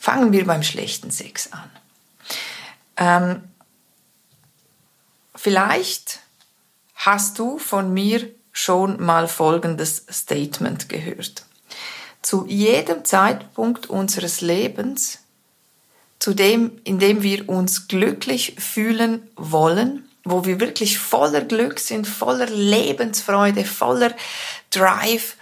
Fangen 0.00 0.32
wir 0.32 0.46
beim 0.46 0.62
schlechten 0.62 1.10
Sex 1.10 1.50
an. 1.52 1.70
Ähm, 2.96 3.42
vielleicht 5.36 6.20
hast 6.94 7.38
du 7.38 7.58
von 7.58 7.92
mir 7.92 8.26
schon 8.52 9.02
mal 9.04 9.28
folgendes 9.28 10.06
Statement 10.10 10.88
gehört 10.88 11.44
zu 12.22 12.46
jedem 12.46 13.04
Zeitpunkt 13.04 13.88
unseres 13.88 14.40
Lebens, 14.40 15.20
zu 16.18 16.34
dem, 16.34 16.80
in 16.84 16.98
dem 16.98 17.22
wir 17.22 17.48
uns 17.48 17.88
glücklich 17.88 18.56
fühlen 18.58 19.28
wollen, 19.36 20.08
wo 20.24 20.44
wir 20.44 20.60
wirklich 20.60 20.98
voller 20.98 21.40
Glück 21.40 21.80
sind, 21.80 22.06
voller 22.06 22.48
Lebensfreude, 22.48 23.64
voller 23.64 24.14
Drive. 24.68 25.36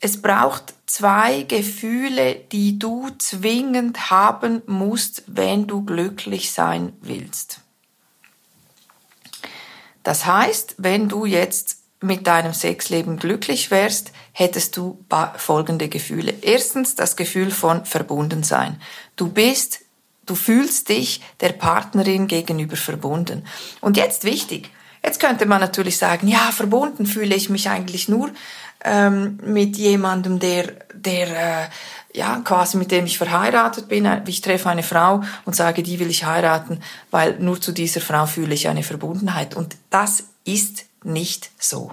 Es 0.00 0.20
braucht 0.20 0.74
zwei 0.86 1.42
Gefühle, 1.42 2.34
die 2.34 2.78
du 2.78 3.10
zwingend 3.18 4.10
haben 4.10 4.62
musst, 4.66 5.22
wenn 5.26 5.66
du 5.66 5.84
glücklich 5.84 6.52
sein 6.52 6.92
willst. 7.00 7.60
Das 10.02 10.26
heißt, 10.26 10.76
wenn 10.78 11.08
du 11.08 11.24
jetzt 11.24 11.78
mit 12.06 12.26
deinem 12.26 12.54
Sexleben 12.54 13.18
glücklich 13.18 13.70
wärst, 13.70 14.12
hättest 14.32 14.76
du 14.76 15.04
folgende 15.36 15.88
Gefühle. 15.88 16.34
Erstens 16.42 16.94
das 16.94 17.16
Gefühl 17.16 17.50
von 17.50 17.84
Verbundensein. 17.84 18.80
Du 19.16 19.28
bist, 19.28 19.80
du 20.24 20.34
fühlst 20.34 20.88
dich 20.88 21.20
der 21.40 21.50
Partnerin 21.50 22.26
gegenüber 22.28 22.76
verbunden. 22.76 23.44
Und 23.80 23.96
jetzt 23.96 24.24
wichtig, 24.24 24.70
jetzt 25.04 25.20
könnte 25.20 25.46
man 25.46 25.60
natürlich 25.60 25.98
sagen, 25.98 26.28
ja, 26.28 26.50
verbunden 26.52 27.06
fühle 27.06 27.34
ich 27.34 27.50
mich 27.50 27.68
eigentlich 27.68 28.08
nur 28.08 28.30
ähm, 28.84 29.38
mit 29.44 29.76
jemandem, 29.76 30.38
der, 30.38 30.72
der 30.94 31.64
äh, 31.64 31.68
ja, 32.16 32.40
quasi 32.42 32.78
mit 32.78 32.90
dem 32.90 33.04
ich 33.04 33.18
verheiratet 33.18 33.88
bin. 33.88 34.08
Ich 34.26 34.40
treffe 34.40 34.70
eine 34.70 34.82
Frau 34.82 35.22
und 35.44 35.54
sage, 35.54 35.82
die 35.82 35.98
will 35.98 36.08
ich 36.08 36.24
heiraten, 36.24 36.80
weil 37.10 37.38
nur 37.38 37.60
zu 37.60 37.72
dieser 37.72 38.00
Frau 38.00 38.26
fühle 38.26 38.54
ich 38.54 38.68
eine 38.68 38.82
Verbundenheit. 38.82 39.54
Und 39.54 39.76
das 39.90 40.24
ist 40.44 40.85
nicht 41.06 41.50
so. 41.58 41.92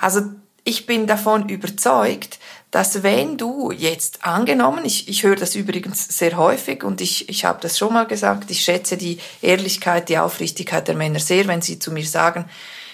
Also 0.00 0.22
ich 0.64 0.86
bin 0.86 1.06
davon 1.06 1.48
überzeugt, 1.48 2.38
dass 2.70 3.02
wenn 3.02 3.38
du 3.38 3.72
jetzt 3.72 4.26
angenommen, 4.26 4.84
ich, 4.84 5.08
ich 5.08 5.22
höre 5.22 5.36
das 5.36 5.54
übrigens 5.54 6.06
sehr 6.06 6.36
häufig 6.36 6.84
und 6.84 7.00
ich, 7.00 7.28
ich 7.30 7.46
habe 7.46 7.60
das 7.62 7.78
schon 7.78 7.94
mal 7.94 8.06
gesagt, 8.06 8.50
ich 8.50 8.60
schätze 8.60 8.98
die 8.98 9.18
Ehrlichkeit, 9.40 10.10
die 10.10 10.18
Aufrichtigkeit 10.18 10.86
der 10.86 10.94
Männer 10.94 11.20
sehr, 11.20 11.46
wenn 11.48 11.62
sie 11.62 11.78
zu 11.78 11.90
mir 11.90 12.04
sagen, 12.04 12.44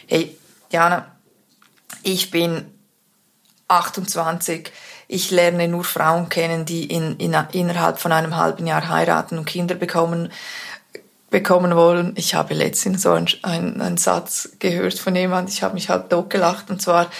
hey, 0.06 0.36
Jana, 0.70 1.10
ich 2.04 2.30
bin 2.30 2.66
28, 3.66 4.70
ich 5.08 5.30
lerne 5.32 5.66
nur 5.66 5.84
Frauen 5.84 6.28
kennen, 6.28 6.64
die 6.64 6.84
in, 6.84 7.16
in, 7.16 7.34
innerhalb 7.52 7.98
von 7.98 8.12
einem 8.12 8.36
halben 8.36 8.66
Jahr 8.66 8.88
heiraten 8.88 9.38
und 9.38 9.46
Kinder 9.46 9.74
bekommen 9.74 10.30
bekommen 11.34 11.74
wollen. 11.74 12.12
Ich 12.14 12.36
habe 12.36 12.54
letztens 12.54 13.02
so 13.02 13.10
einen, 13.10 13.26
einen, 13.42 13.80
einen 13.80 13.96
Satz 13.96 14.50
gehört 14.60 14.96
von 14.96 15.16
jemand, 15.16 15.48
ich 15.48 15.64
habe 15.64 15.74
mich 15.74 15.88
halt 15.88 16.04
gelacht 16.30 16.70
und 16.70 16.80
zwar 16.80 17.10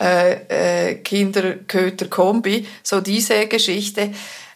äh, 0.00 0.88
äh, 0.88 0.94
Kinderköter 0.96 2.08
Kombi, 2.08 2.66
so 2.82 3.00
diese 3.00 3.46
Geschichte. 3.46 4.10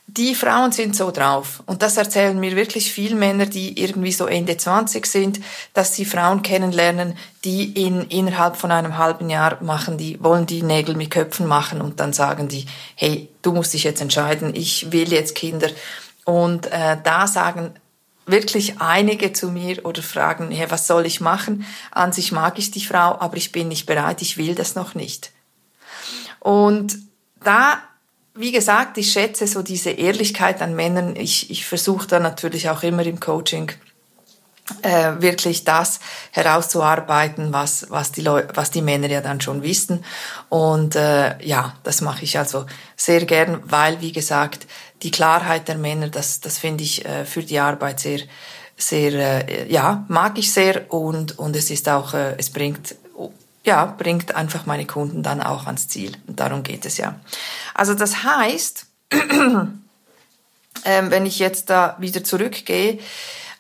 Die 0.09 0.35
Frauen 0.35 0.73
sind 0.73 0.97
so 0.97 1.13
drauf. 1.13 1.63
Und 1.67 1.83
das 1.83 1.97
erzählen 1.97 2.39
mir 2.41 2.57
wirklich 2.57 2.93
viele 2.93 3.15
Männer, 3.15 3.47
die 3.47 3.81
irgendwie 3.81 4.11
so 4.11 4.27
Ende 4.27 4.57
20 4.57 5.07
sind, 5.07 5.41
dass 5.75 5.95
sie 5.95 6.05
Frauen 6.05 6.43
kennenlernen, 6.43 7.17
die 7.45 7.87
in, 7.87 8.03
innerhalb 8.09 8.57
von 8.57 8.73
einem 8.73 8.99
halben 8.99 9.31
Jahr 9.31 9.63
machen, 9.63 9.97
die 9.97 10.21
wollen 10.25 10.47
die 10.47 10.65
Nägel 10.65 10.97
mit 10.97 11.13
Köpfen 11.13 11.47
machen 11.47 11.81
und 11.81 12.01
dann 12.01 12.13
sagen 12.13 12.49
die, 12.49 12.67
hey, 12.97 13.29
du 13.43 13.53
musst 13.53 13.75
dich 13.75 13.85
jetzt 13.85 14.03
entscheiden, 14.03 14.57
ich 14.57 14.91
will 14.91 15.13
jetzt 15.13 15.37
Kinder. 15.37 15.69
Und 16.25 16.67
äh, 16.73 16.97
da 17.05 17.29
sagen 17.29 17.75
wirklich 18.27 18.81
einige 18.81 19.33
zu 19.33 19.49
mir 19.49 19.85
oder 19.85 20.03
fragen, 20.03 20.51
hey, 20.51 20.71
was 20.71 20.87
soll 20.87 21.07
ich 21.07 21.21
machen? 21.21 21.67
An 21.91 22.13
sich 22.13 22.33
mag 22.33 22.59
ich 22.59 22.71
die 22.71 22.85
Frau, 22.85 23.19
aber 23.21 23.37
ich 23.37 23.53
bin 23.53 23.69
nicht 23.69 23.87
bereit, 23.87 24.23
ich 24.23 24.37
will 24.37 24.55
das 24.55 24.75
noch 24.75 24.95
nicht. 24.95 25.31
Und 26.41 26.99
da, 27.43 27.79
wie 28.35 28.53
gesagt, 28.53 28.99
ich 28.99 29.13
schätze 29.13 29.47
so 29.47 29.63
diese 29.63 29.91
Ehrlichkeit 29.91 30.63
an 30.63 30.75
Männern. 30.75 31.17
Ich, 31.17 31.51
ich 31.51 31.67
versuche 31.67 32.07
da 32.07 32.19
natürlich 32.19 32.69
auch 32.71 32.83
immer 32.83 33.05
im 33.05 33.21
Coaching 33.21 33.73
äh, 34.83 35.13
wirklich 35.21 35.65
das 35.65 36.01
herauszuarbeiten, 36.31 37.53
was, 37.53 37.87
was, 37.91 38.13
die 38.13 38.23
Leu 38.23 38.45
was 38.55 38.71
die 38.71 38.81
Männer 38.83 39.09
ja 39.09 39.21
dann 39.21 39.41
schon 39.41 39.63
wissen. 39.63 40.05
Und 40.49 40.97
äh, 40.97 41.43
ja, 41.45 41.75
das 41.83 42.01
mache 42.01 42.25
ich 42.25 42.39
also 42.39 42.65
sehr 42.97 43.25
gern, 43.27 43.61
weil, 43.65 44.01
wie 44.01 44.13
gesagt, 44.13 44.67
die 45.05 45.11
Klarheit 45.11 45.69
der 45.69 45.77
Männer, 45.77 46.09
das, 46.09 46.41
das 46.41 46.59
finde 46.59 46.83
ich 46.83 47.05
äh, 47.05 47.27
für 47.27 47.43
die 47.43 47.59
Arbeit 47.59 48.01
sehr, 48.01 48.21
sehr, 48.77 49.49
äh, 49.49 49.71
ja, 49.71 50.05
mag 50.09 50.39
ich 50.39 50.53
sehr 50.53 50.93
und, 50.93 51.39
und 51.39 51.55
es 51.55 51.71
ist 51.71 51.89
auch, 51.89 52.15
äh, 52.15 52.35
es 52.39 52.51
bringt, 52.51 52.97
ja, 53.65 53.85
bringt 53.85 54.35
einfach 54.35 54.67
meine 54.67 54.87
Kunden 54.87 55.23
dann 55.23 55.43
auch 55.43 55.67
ans 55.67 55.89
Ziel. 55.89 56.17
Und 56.27 56.41
darum 56.41 56.63
geht 56.63 56.87
es 56.87 56.97
ja. 56.97 57.21
Also 57.75 57.95
das 57.95 58.25
heißt, 58.25 58.87
ähm, 59.13 61.11
wenn 61.11 61.27
ich 61.27 61.39
jetzt 61.39 61.69
da 61.69 61.97
wieder 61.99 62.25
zurückgehe, 62.25 62.99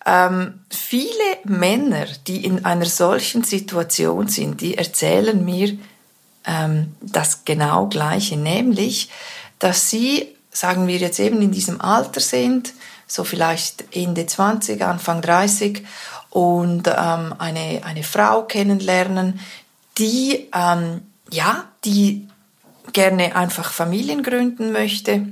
ähm, 0.07 0.61
viele 0.71 1.39
Männer, 1.45 2.07
die 2.27 2.45
in 2.45 2.65
einer 2.65 2.87
solchen 2.87 3.45
Situation 3.45 4.29
sind, 4.29 4.63
die 4.63 4.77
erzählen 4.77 5.43
mir 5.45 5.77
ähm, 6.47 6.95
das 7.01 7.45
genau 7.45 7.87
Gleiche, 7.87 8.37
nämlich, 8.37 9.11
dass 9.59 9.91
sie 9.91 10.34
sagen 10.55 10.87
wir 10.87 10.97
jetzt 10.97 11.21
eben 11.21 11.43
in 11.43 11.53
diesem 11.53 11.81
Alter 11.81 12.21
sind, 12.21 12.73
so 13.07 13.25
vielleicht 13.25 13.85
Ende 13.95 14.25
20, 14.25 14.83
Anfang 14.83 15.21
30 15.21 15.85
und 16.31 16.89
ähm, 16.89 17.35
eine, 17.39 17.83
eine 17.85 18.03
Frau 18.03 18.43
kennenlernen, 18.45 19.41
die, 19.99 20.49
ähm, 20.55 21.03
ja, 21.31 21.65
die 21.85 22.29
gerne 22.93 23.37
einfach 23.37 23.73
Familien 23.73 24.23
gründen 24.23 24.73
möchte 24.73 25.27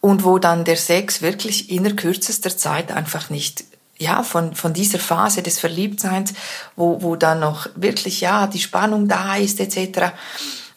und 0.00 0.24
wo 0.24 0.38
dann 0.38 0.64
der 0.64 0.76
Sex 0.76 1.22
wirklich 1.22 1.70
inner 1.70 1.92
kürzester 1.92 2.56
Zeit 2.56 2.92
einfach 2.92 3.30
nicht 3.30 3.64
ja, 3.98 4.22
von, 4.22 4.54
von 4.54 4.72
dieser 4.72 5.00
Phase 5.00 5.42
des 5.42 5.58
Verliebtseins, 5.58 6.32
wo, 6.76 7.02
wo 7.02 7.16
dann 7.16 7.40
noch 7.40 7.68
wirklich, 7.74 8.20
ja, 8.20 8.46
die 8.46 8.60
Spannung 8.60 9.08
da 9.08 9.36
ist, 9.36 9.58
etc. 9.58 10.12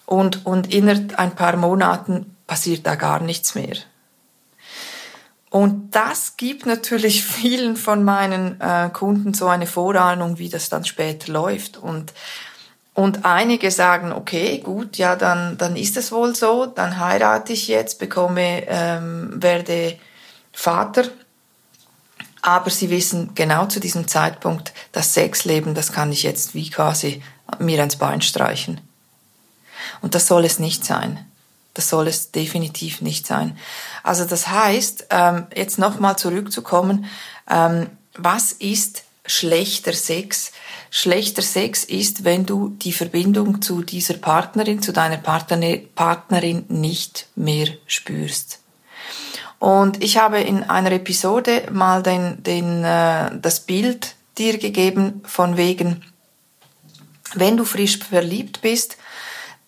Und, 0.06 0.46
und 0.46 0.74
innerhalb 0.74 1.18
ein 1.20 1.36
paar 1.36 1.56
Monaten 1.56 2.36
passiert 2.52 2.86
da 2.86 2.96
gar 2.96 3.22
nichts 3.22 3.56
mehr. 3.56 3.78
Und 5.50 5.96
das 5.96 6.36
gibt 6.36 6.66
natürlich 6.66 7.24
vielen 7.40 7.78
von 7.78 8.04
meinen 8.04 8.60
äh, 8.60 8.90
Kunden 8.92 9.34
so 9.34 9.48
eine 9.48 9.68
Vorahnung, 9.68 10.38
wie 10.38 10.50
das 10.50 10.68
dann 10.68 10.84
später 10.84 11.32
läuft. 11.32 11.78
Und, 11.78 12.12
und 12.94 13.24
einige 13.24 13.72
sagen, 13.72 14.12
okay, 14.12 14.58
gut, 14.58 14.98
ja, 14.98 15.16
dann, 15.16 15.58
dann 15.58 15.78
ist 15.78 15.96
es 15.96 16.12
wohl 16.12 16.36
so, 16.36 16.66
dann 16.66 17.00
heirate 17.00 17.54
ich 17.54 17.70
jetzt, 17.70 18.00
bekomme, 18.00 18.68
ähm, 18.68 19.42
werde 19.42 19.98
Vater. 20.52 21.06
Aber 22.42 22.70
sie 22.70 22.90
wissen 22.90 23.34
genau 23.34 23.68
zu 23.68 23.80
diesem 23.80 24.10
Zeitpunkt, 24.10 24.74
das 24.92 25.14
Sexleben, 25.14 25.74
das 25.74 25.94
kann 25.94 26.12
ich 26.12 26.24
jetzt 26.24 26.54
wie 26.54 26.70
quasi 26.70 27.24
mir 27.60 27.80
ans 27.80 27.96
Bein 27.96 28.22
streichen. 28.22 28.82
Und 30.02 30.16
das 30.16 30.28
soll 30.28 30.44
es 30.44 30.60
nicht 30.60 30.84
sein. 30.84 31.31
Das 31.74 31.90
soll 31.90 32.08
es 32.08 32.32
definitiv 32.32 33.02
nicht 33.02 33.26
sein. 33.26 33.58
Also 34.04 34.26
das 34.26 34.48
heißt, 34.48 35.08
ähm, 35.10 35.48
jetzt 35.56 35.80
nochmal 35.80 36.18
zurückzukommen, 36.18 37.06
ähm, 37.50 37.90
was 38.16 38.52
ist 38.52 39.04
schlechter 39.26 39.94
Sex. 39.94 40.52
Schlechter 40.90 41.42
Sex 41.42 41.84
ist, 41.84 42.26
wenn 42.26 42.46
du 42.46 42.70
die 42.70 42.92
Verbindung 42.92 43.62
zu 43.62 43.82
dieser 43.82 44.16
Partnerin, 44.16 44.82
zu 44.82 44.92
deiner 44.92 45.18
Partnerin 45.18 46.66
nicht 46.68 47.28
mehr 47.36 47.68
spürst. 47.88 48.60
Und 49.60 50.04
ich 50.04 50.18
habe 50.18 50.40
in 50.40 50.64
einer 50.64 50.92
Episode 50.92 51.68
mal 51.72 52.02
den, 52.02 52.42
den, 52.44 52.84
äh, 52.84 53.30
das 53.40 53.60
Bild 53.62 54.16
dir 54.38 54.58
gegeben 54.58 55.22
von 55.24 55.56
wegen, 55.56 56.04
wenn 57.36 57.58
du 57.58 57.64
frisch 57.64 58.00
verliebt 58.00 58.62
bist, 58.62 58.98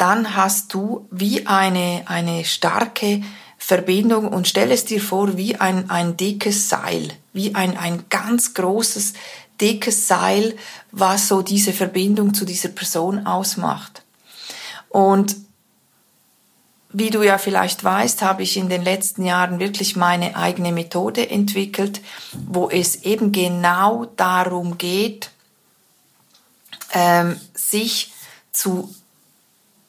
dann 0.03 0.35
hast 0.35 0.73
du 0.73 1.07
wie 1.11 1.47
eine, 1.47 2.03
eine 2.07 2.43
starke 2.43 3.23
Verbindung 3.57 4.27
und 4.27 4.49
stell 4.49 4.69
es 4.69 4.83
dir 4.83 5.01
vor 5.01 5.37
wie 5.37 5.55
ein, 5.55 5.89
ein 5.89 6.17
dickes 6.17 6.67
Seil, 6.67 7.07
wie 7.31 7.55
ein, 7.55 7.77
ein 7.77 8.03
ganz 8.09 8.53
großes, 8.53 9.13
dickes 9.61 10.09
Seil, 10.09 10.57
was 10.91 11.29
so 11.29 11.41
diese 11.41 11.71
Verbindung 11.71 12.33
zu 12.33 12.43
dieser 12.43 12.67
Person 12.67 13.25
ausmacht. 13.25 14.03
Und 14.89 15.37
wie 16.89 17.09
du 17.09 17.23
ja 17.23 17.37
vielleicht 17.37 17.81
weißt, 17.81 18.23
habe 18.23 18.43
ich 18.43 18.57
in 18.57 18.67
den 18.67 18.81
letzten 18.81 19.23
Jahren 19.23 19.61
wirklich 19.61 19.95
meine 19.95 20.35
eigene 20.35 20.73
Methode 20.73 21.29
entwickelt, 21.29 22.01
wo 22.45 22.69
es 22.69 23.03
eben 23.03 23.31
genau 23.31 24.03
darum 24.17 24.77
geht, 24.77 25.31
ähm, 26.91 27.39
sich 27.53 28.11
zu 28.51 28.93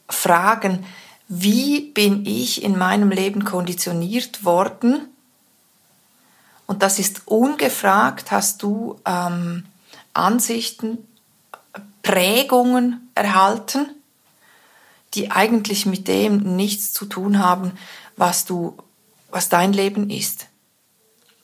fragen, 0.08 0.84
wie 1.28 1.80
bin 1.80 2.26
ich 2.26 2.62
in 2.62 2.76
meinem 2.76 3.10
Leben 3.10 3.44
konditioniert 3.44 4.44
worden? 4.44 5.08
Und 6.66 6.82
das 6.82 6.98
ist 6.98 7.22
ungefragt, 7.26 8.30
hast 8.30 8.62
du 8.62 9.00
ähm, 9.04 9.66
Ansichten, 10.12 10.98
Prägungen 12.02 13.10
erhalten, 13.14 13.86
die 15.14 15.30
eigentlich 15.30 15.86
mit 15.86 16.08
dem 16.08 16.56
nichts 16.56 16.92
zu 16.92 17.06
tun 17.06 17.38
haben, 17.38 17.72
was 18.16 18.44
du, 18.44 18.76
was 19.30 19.48
dein 19.48 19.72
Leben 19.72 20.10
ist. 20.10 20.46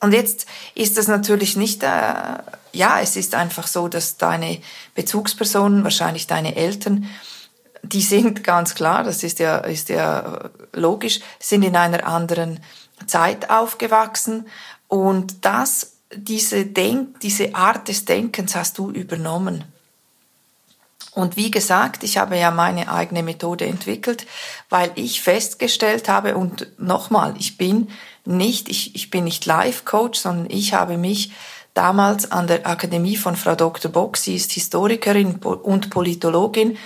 Und 0.01 0.13
jetzt 0.13 0.47
ist 0.75 0.97
das 0.97 1.09
natürlich 1.09 1.57
nicht, 1.57 1.83
äh, 1.83 2.39
ja, 2.73 3.01
es 3.01 3.17
ist 3.17 3.35
einfach 3.35 3.67
so, 3.67 3.89
dass 3.89 4.17
deine 4.17 4.61
Bezugspersonen, 4.95 5.85
wahrscheinlich 5.85 6.27
deine 6.27 6.57
Eltern, 6.57 7.07
die 7.83 8.03
sind 8.03 8.45
ganz 8.45 8.75
klar, 8.75 9.05
das 9.05 9.23
ist 9.23 9.39
ja, 9.39 9.59
ist 9.59 9.89
ja 9.89 10.51
logisch, 10.73 11.21
sind 11.39 11.63
in 11.63 11.77
einer 11.77 12.07
anderen 12.07 12.61
Zeit 13.07 13.51
aufgewachsen 13.51 14.47
und 14.89 15.45
das, 15.45 15.93
diese 16.15 16.67
Denk, 16.67 17.21
diese 17.21 17.55
Art 17.55 17.89
des 17.89 18.05
Denkens 18.05 18.55
hast 18.55 18.79
du 18.79 18.91
übernommen. 18.91 19.65
Und 21.13 21.37
wie 21.37 21.51
gesagt, 21.51 22.05
ich 22.05 22.19
habe 22.19 22.37
ja 22.37 22.51
meine 22.51 22.91
eigene 22.91 23.23
Methode 23.23 23.67
entwickelt, 23.67 24.27
weil 24.69 24.93
ich 24.95 25.23
festgestellt 25.23 26.09
habe 26.09 26.37
und 26.37 26.69
nochmal, 26.79 27.35
ich 27.39 27.57
bin 27.57 27.89
nicht, 28.25 28.69
ich, 28.69 28.95
ich 28.95 29.11
bin 29.11 29.25
nicht 29.25 29.45
Life-Coach, 29.45 30.21
sondern 30.21 30.51
ich 30.51 30.73
habe 30.73 30.99
mich 30.99 31.33
damals 31.75 32.31
an 32.31 32.47
der 32.47 32.67
Akademie 32.67 33.17
von 33.17 33.35
Frau 33.35 33.57
Dr. 33.57 33.91
Bock, 33.91 34.17
sie 34.17 34.37
ist 34.37 34.53
Historikerin 34.53 35.37
und 35.37 35.91
Politologin, 35.91 36.77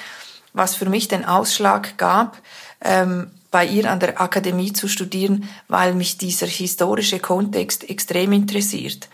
was 0.55 0.75
für 0.75 0.89
mich 0.89 1.09
den 1.09 1.27
Ausschlag 1.27 1.99
gab, 1.99 2.41
ähm, 2.81 3.31
bei 3.51 3.67
ihr 3.67 3.91
an 3.91 4.01
der 4.01 4.21
Akademie 4.21 4.73
zu 4.73 4.89
studieren, 4.89 5.49
weil 5.69 5.95
mich 5.95 6.17
dieser 6.17 6.47
historische 6.47 7.21
Kontext 7.21 7.89
extrem 7.89 8.33
interessiert. 8.33 9.09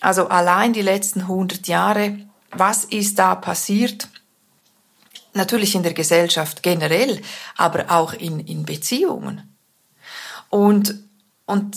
Also 0.00 0.28
allein 0.28 0.72
die 0.72 0.82
letzten 0.82 1.22
100 1.22 1.66
Jahre, 1.68 2.18
was 2.50 2.84
ist 2.84 3.18
da 3.18 3.34
passiert? 3.34 4.08
Natürlich 5.32 5.74
in 5.74 5.82
der 5.82 5.94
Gesellschaft 5.94 6.62
generell, 6.62 7.20
aber 7.56 7.90
auch 7.90 8.12
in, 8.12 8.40
in 8.40 8.64
Beziehungen. 8.64 9.56
Und, 10.50 10.94
und 11.46 11.76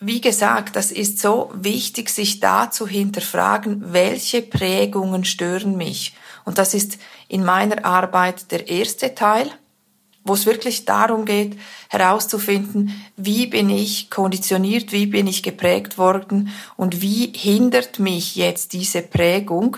wie 0.00 0.20
gesagt, 0.20 0.76
das 0.76 0.92
ist 0.92 1.18
so 1.18 1.50
wichtig, 1.54 2.10
sich 2.10 2.40
da 2.40 2.70
zu 2.70 2.86
hinterfragen, 2.86 3.92
welche 3.92 4.42
Prägungen 4.42 5.24
stören 5.24 5.76
mich. 5.76 6.14
Und 6.48 6.56
das 6.56 6.72
ist 6.72 6.96
in 7.28 7.44
meiner 7.44 7.84
Arbeit 7.84 8.50
der 8.52 8.70
erste 8.70 9.14
Teil, 9.14 9.50
wo 10.24 10.32
es 10.32 10.46
wirklich 10.46 10.86
darum 10.86 11.26
geht, 11.26 11.58
herauszufinden, 11.90 13.04
wie 13.18 13.48
bin 13.48 13.68
ich 13.68 14.08
konditioniert, 14.08 14.90
wie 14.90 15.04
bin 15.04 15.26
ich 15.26 15.42
geprägt 15.42 15.98
worden 15.98 16.50
und 16.78 17.02
wie 17.02 17.34
hindert 17.36 17.98
mich 17.98 18.34
jetzt 18.34 18.72
diese 18.72 19.02
Prägung, 19.02 19.76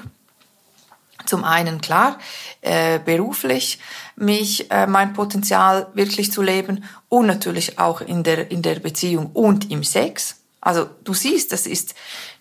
zum 1.27 1.43
einen 1.43 1.81
klar, 1.81 2.21
äh, 2.61 3.01
beruflich 3.01 3.81
mich 4.15 4.71
äh, 4.71 4.87
mein 4.87 5.13
Potenzial 5.13 5.89
wirklich 5.95 6.31
zu 6.31 6.41
leben 6.41 6.85
und 7.09 7.27
natürlich 7.27 7.81
auch 7.81 8.01
in 8.01 8.23
der 8.23 8.53
in 8.53 8.63
der 8.63 8.79
Beziehung 8.79 9.33
und 9.35 9.73
im 9.73 9.83
Sex. 9.83 10.37
Also 10.61 10.89
du 11.03 11.15
siehst, 11.15 11.51
das 11.51 11.67
ist 11.67 11.97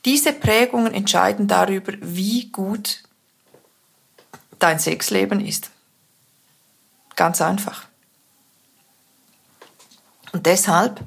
diese 0.05 0.33
Prägungen 0.33 0.93
entscheiden 0.93 1.47
darüber, 1.47 1.93
wie 2.01 2.51
gut 2.51 3.08
dein 4.59 4.79
Sexleben 4.79 5.39
ist. 5.43 5.71
Ganz 7.15 7.41
einfach. 7.41 7.85
Und 10.31 10.45
deshalb 10.45 11.01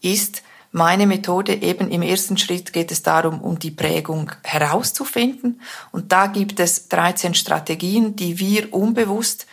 ist 0.00 0.42
meine 0.70 1.06
Methode 1.06 1.54
eben 1.54 1.90
im 1.90 2.02
ersten 2.02 2.36
Schritt 2.36 2.72
geht 2.72 2.92
es 2.92 3.02
darum, 3.02 3.40
um 3.40 3.58
die 3.58 3.70
Prägung 3.70 4.30
herauszufinden. 4.44 5.60
Und 5.92 6.12
da 6.12 6.26
gibt 6.26 6.60
es 6.60 6.88
13 6.88 7.34
Strategien, 7.34 8.16
die 8.16 8.38
wir 8.38 8.72
unbewusst 8.74 9.46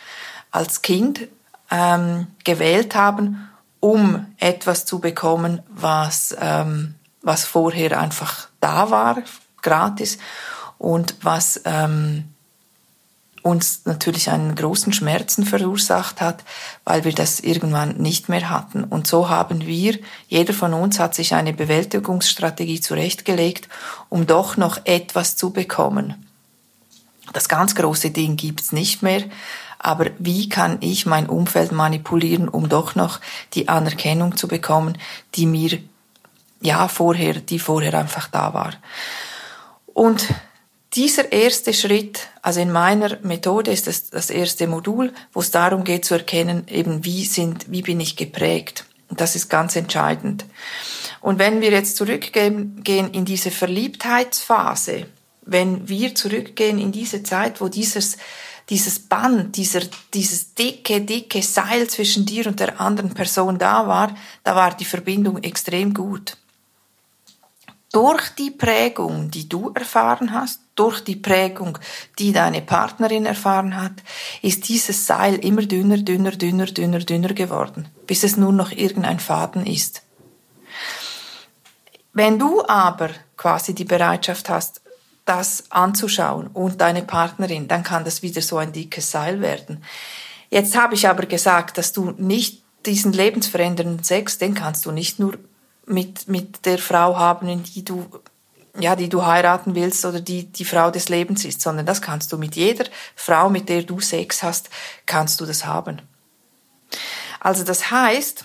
als 0.50 0.82
Kind 0.82 1.28
ähm, 1.70 2.26
gewählt 2.44 2.94
haben, 2.94 3.48
um 3.80 4.26
etwas 4.38 4.84
zu 4.84 4.98
bekommen, 4.98 5.62
was, 5.68 6.36
ähm, 6.38 6.94
was 7.22 7.44
vorher 7.44 7.98
einfach 7.98 8.48
da 8.60 8.90
war, 8.90 9.22
gratis, 9.62 10.18
und 10.78 11.16
was 11.22 11.62
ähm, 11.64 12.24
uns 13.46 13.82
natürlich 13.84 14.28
einen 14.30 14.56
großen 14.56 14.92
Schmerzen 14.92 15.46
verursacht 15.46 16.20
hat, 16.20 16.42
weil 16.84 17.04
wir 17.04 17.12
das 17.12 17.38
irgendwann 17.38 17.96
nicht 17.96 18.28
mehr 18.28 18.50
hatten. 18.50 18.82
Und 18.82 19.06
so 19.06 19.28
haben 19.28 19.64
wir, 19.66 19.98
jeder 20.28 20.52
von 20.52 20.74
uns 20.74 20.98
hat 20.98 21.14
sich 21.14 21.32
eine 21.32 21.52
Bewältigungsstrategie 21.52 22.80
zurechtgelegt, 22.80 23.68
um 24.08 24.26
doch 24.26 24.56
noch 24.56 24.80
etwas 24.84 25.36
zu 25.36 25.50
bekommen. 25.50 26.26
Das 27.32 27.48
ganz 27.48 27.76
große 27.76 28.10
Ding 28.10 28.36
gibt's 28.36 28.72
nicht 28.72 29.02
mehr, 29.02 29.22
aber 29.78 30.06
wie 30.18 30.48
kann 30.48 30.78
ich 30.80 31.06
mein 31.06 31.28
Umfeld 31.28 31.70
manipulieren, 31.70 32.48
um 32.48 32.68
doch 32.68 32.96
noch 32.96 33.20
die 33.54 33.68
Anerkennung 33.68 34.36
zu 34.36 34.48
bekommen, 34.48 34.98
die 35.36 35.46
mir 35.46 35.78
ja 36.60 36.88
vorher, 36.88 37.34
die 37.34 37.60
vorher 37.60 37.94
einfach 37.94 38.26
da 38.26 38.54
war. 38.54 38.72
Und 39.94 40.26
dieser 40.94 41.32
erste 41.32 41.74
Schritt, 41.74 42.28
also 42.42 42.60
in 42.60 42.72
meiner 42.72 43.18
Methode 43.22 43.70
ist 43.70 43.86
das 43.86 44.10
das 44.10 44.30
erste 44.30 44.66
Modul, 44.66 45.12
wo 45.32 45.40
es 45.40 45.50
darum 45.50 45.84
geht 45.84 46.04
zu 46.04 46.14
erkennen, 46.14 46.66
eben 46.68 47.04
wie 47.04 47.24
sind, 47.24 47.70
wie 47.70 47.82
bin 47.82 48.00
ich 48.00 48.16
geprägt. 48.16 48.84
Und 49.08 49.20
das 49.20 49.36
ist 49.36 49.48
ganz 49.48 49.76
entscheidend. 49.76 50.44
Und 51.20 51.38
wenn 51.38 51.60
wir 51.60 51.70
jetzt 51.70 51.96
zurückgehen 51.96 52.82
gehen 52.82 53.10
in 53.12 53.24
diese 53.24 53.50
Verliebtheitsphase, 53.50 55.06
wenn 55.42 55.88
wir 55.88 56.14
zurückgehen 56.14 56.78
in 56.78 56.92
diese 56.92 57.22
Zeit, 57.22 57.60
wo 57.60 57.68
dieses, 57.68 58.16
dieses 58.68 58.98
Band, 58.98 59.56
dieser, 59.56 59.82
dieses 60.14 60.54
dicke, 60.54 61.00
dicke 61.02 61.42
Seil 61.42 61.88
zwischen 61.88 62.26
dir 62.26 62.46
und 62.46 62.58
der 62.58 62.80
anderen 62.80 63.14
Person 63.14 63.58
da 63.58 63.86
war, 63.86 64.14
da 64.42 64.56
war 64.56 64.76
die 64.76 64.84
Verbindung 64.84 65.42
extrem 65.42 65.94
gut 65.94 66.36
durch 67.96 68.28
die 68.30 68.50
Prägung, 68.50 69.30
die 69.30 69.48
du 69.48 69.72
erfahren 69.74 70.32
hast, 70.32 70.60
durch 70.76 71.00
die 71.02 71.16
Prägung, 71.16 71.78
die 72.18 72.32
deine 72.32 72.62
Partnerin 72.62 73.26
erfahren 73.26 73.82
hat, 73.82 73.94
ist 74.42 74.68
dieses 74.68 75.06
Seil 75.06 75.36
immer 75.36 75.62
dünner, 75.62 75.96
dünner, 75.96 76.30
dünner, 76.30 76.66
dünner, 76.66 77.00
dünner 77.00 77.34
geworden, 77.34 77.88
bis 78.06 78.22
es 78.22 78.36
nur 78.36 78.52
noch 78.52 78.70
irgendein 78.70 79.18
Faden 79.18 79.66
ist. 79.66 80.02
Wenn 82.12 82.38
du 82.38 82.64
aber 82.66 83.10
quasi 83.36 83.74
die 83.74 83.84
Bereitschaft 83.84 84.48
hast, 84.48 84.80
das 85.24 85.64
anzuschauen 85.70 86.46
und 86.46 86.80
deine 86.80 87.02
Partnerin, 87.02 87.68
dann 87.68 87.82
kann 87.82 88.04
das 88.04 88.22
wieder 88.22 88.40
so 88.40 88.58
ein 88.58 88.72
dickes 88.72 89.10
Seil 89.10 89.40
werden. 89.40 89.82
Jetzt 90.50 90.76
habe 90.76 90.94
ich 90.94 91.08
aber 91.08 91.26
gesagt, 91.26 91.76
dass 91.76 91.92
du 91.92 92.12
nicht 92.16 92.62
diesen 92.86 93.12
lebensverändernden 93.12 94.04
Sex, 94.04 94.38
den 94.38 94.54
kannst 94.54 94.86
du 94.86 94.92
nicht 94.92 95.18
nur 95.18 95.36
mit, 95.86 96.28
mit 96.28 96.64
der 96.64 96.78
Frau 96.78 97.18
haben, 97.18 97.48
in 97.48 97.64
die 97.64 97.84
du, 97.84 98.06
ja, 98.78 98.96
die 98.96 99.08
du 99.08 99.24
heiraten 99.24 99.74
willst 99.74 100.04
oder 100.04 100.20
die 100.20 100.44
die 100.44 100.64
Frau 100.64 100.90
des 100.90 101.08
Lebens 101.08 101.44
ist, 101.44 101.60
sondern 101.60 101.86
das 101.86 102.02
kannst 102.02 102.32
du 102.32 102.38
mit 102.38 102.56
jeder 102.56 102.84
Frau, 103.14 103.50
mit 103.50 103.68
der 103.68 103.82
du 103.82 104.00
Sex 104.00 104.42
hast, 104.42 104.70
kannst 105.06 105.40
du 105.40 105.46
das 105.46 105.64
haben. 105.64 106.02
Also 107.40 107.64
das 107.64 107.90
heißt, 107.90 108.44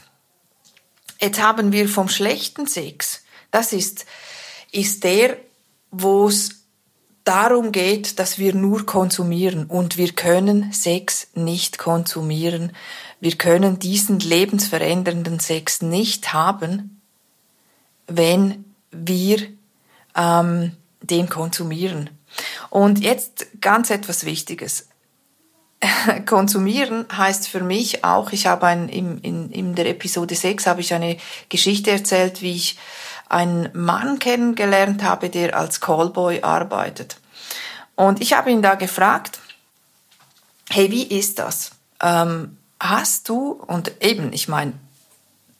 jetzt 1.21 1.41
haben 1.41 1.71
wir 1.71 1.87
vom 1.89 2.09
schlechten 2.09 2.67
Sex, 2.67 3.23
das 3.51 3.73
ist, 3.73 4.05
ist 4.71 5.03
der, 5.03 5.37
wo 5.91 6.27
es 6.27 6.61
darum 7.23 7.71
geht, 7.71 8.19
dass 8.19 8.39
wir 8.39 8.55
nur 8.55 8.85
konsumieren 8.85 9.65
und 9.65 9.97
wir 9.97 10.13
können 10.13 10.73
Sex 10.73 11.27
nicht 11.35 11.77
konsumieren. 11.77 12.71
Wir 13.19 13.37
können 13.37 13.77
diesen 13.77 14.19
lebensverändernden 14.19 15.39
Sex 15.39 15.81
nicht 15.81 16.33
haben, 16.33 17.01
wenn 18.07 18.65
wir 18.91 19.47
ähm, 20.15 20.73
den 21.01 21.29
konsumieren. 21.29 22.09
Und 22.69 22.99
jetzt 22.99 23.47
ganz 23.59 23.89
etwas 23.89 24.25
Wichtiges. 24.25 24.87
Konsumieren 26.25 27.05
heißt 27.11 27.47
für 27.47 27.61
mich 27.61 28.03
auch, 28.03 28.31
ich 28.31 28.47
habe 28.47 28.67
ein, 28.67 28.87
in, 28.87 29.17
in, 29.19 29.51
in 29.51 29.75
der 29.75 29.87
Episode 29.87 30.35
6 30.35 30.67
habe 30.67 30.81
ich 30.81 30.93
eine 30.93 31.17
Geschichte 31.49 31.91
erzählt, 31.91 32.41
wie 32.41 32.55
ich 32.55 32.77
einen 33.29 33.69
Mann 33.73 34.19
kennengelernt 34.19 35.03
habe, 35.03 35.29
der 35.29 35.57
als 35.57 35.79
Callboy 35.79 36.41
arbeitet. 36.41 37.17
Und 37.95 38.21
ich 38.21 38.33
habe 38.33 38.51
ihn 38.51 38.61
da 38.61 38.75
gefragt, 38.75 39.39
hey, 40.69 40.91
wie 40.91 41.03
ist 41.03 41.39
das? 41.39 41.71
Ähm, 42.01 42.57
hast 42.79 43.29
du, 43.29 43.51
und 43.51 43.91
eben, 44.01 44.33
ich 44.33 44.47
meine, 44.47 44.73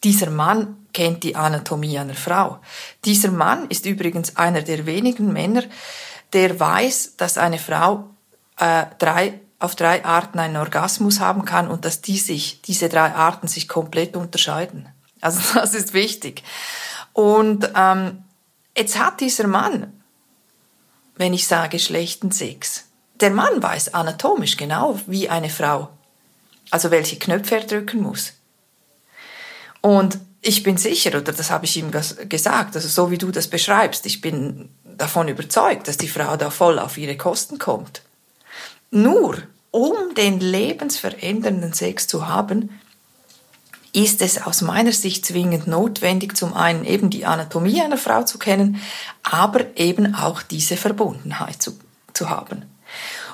dieser 0.04 0.30
Mann 0.30 0.81
kennt 0.93 1.23
die 1.23 1.36
Anatomie 1.36 1.97
einer 1.97 2.13
Frau. 2.13 2.60
Dieser 3.06 3.32
Mann 3.32 3.67
ist 3.69 3.86
übrigens 3.86 4.38
einer 4.38 4.62
der 4.62 4.86
wenigen 4.86 5.32
Männer, 5.32 5.63
der 6.34 6.60
weiß, 6.60 7.15
dass 7.17 7.38
eine 7.38 7.60
Frau 7.60 8.10
äh, 8.58 8.86
drei, 8.99 9.39
auf 9.60 9.75
drei 9.75 10.06
Arten 10.06 10.39
einen 10.39 10.58
Orgasmus 10.58 11.19
haben 11.19 11.45
kann 11.45 11.67
und 11.67 11.86
dass 11.86 12.01
die 12.01 12.17
sich, 12.17 12.62
diese 12.62 12.89
drei 12.89 13.13
Arten 13.13 13.47
sich 13.47 13.67
komplett 13.67 14.15
unterscheiden. 14.15 14.88
Also 15.19 15.41
das 15.54 15.73
ist 15.73 15.93
wichtig. 15.93 16.43
Und 17.13 17.69
ähm, 17.75 18.23
jetzt 18.77 18.97
hat 18.99 19.19
dieser 19.19 19.47
Mann, 19.47 20.01
wenn 21.15 21.34
ich 21.34 21.47
sage 21.47 21.80
schlechten 21.80 22.32
Sex, 22.32 22.86
der 23.19 23.32
Mann 23.32 23.62
weiß 23.62 23.93
anatomisch 23.93 24.58
genau, 24.58 24.99
wie 25.06 25.30
eine 25.30 25.49
Frau, 25.49 25.89
also 26.71 26.89
welche 26.89 27.19
Knöpfe 27.19 27.58
er 27.58 27.67
drücken 27.67 28.01
muss. 28.01 28.34
Und 29.82 30.19
ich 30.41 30.63
bin 30.63 30.77
sicher, 30.77 31.12
oder 31.12 31.32
das 31.32 31.51
habe 31.51 31.65
ich 31.65 31.77
ihm 31.77 31.91
gesagt, 31.91 32.75
also 32.75 32.88
so 32.88 33.12
wie 33.12 33.17
du 33.17 33.32
das 33.32 33.47
beschreibst, 33.47 34.06
ich 34.06 34.21
bin 34.21 34.69
davon 34.84 35.27
überzeugt, 35.27 35.88
dass 35.88 35.97
die 35.97 36.08
Frau 36.08 36.36
da 36.36 36.49
voll 36.49 36.80
auf 36.80 36.97
ihre 36.97 37.15
Kosten 37.15 37.60
kommt. 37.60 38.01
Nur 38.89 39.38
um 39.69 39.93
den 40.17 40.39
lebensverändernden 40.39 41.73
Sex 41.73 42.08
zu 42.08 42.27
haben, 42.27 42.69
ist 43.93 44.21
es 44.21 44.41
aus 44.41 44.62
meiner 44.62 44.93
Sicht 44.93 45.25
zwingend 45.25 45.67
notwendig, 45.67 46.36
zum 46.36 46.54
einen 46.54 46.86
eben 46.86 47.10
die 47.10 47.25
Anatomie 47.25 47.82
einer 47.82 47.97
Frau 47.97 48.23
zu 48.23 48.39
kennen, 48.39 48.82
aber 49.23 49.77
eben 49.77 50.15
auch 50.15 50.41
diese 50.41 50.77
Verbundenheit 50.77 51.62
zu, 51.62 51.77
zu 52.13 52.30
haben. 52.30 52.63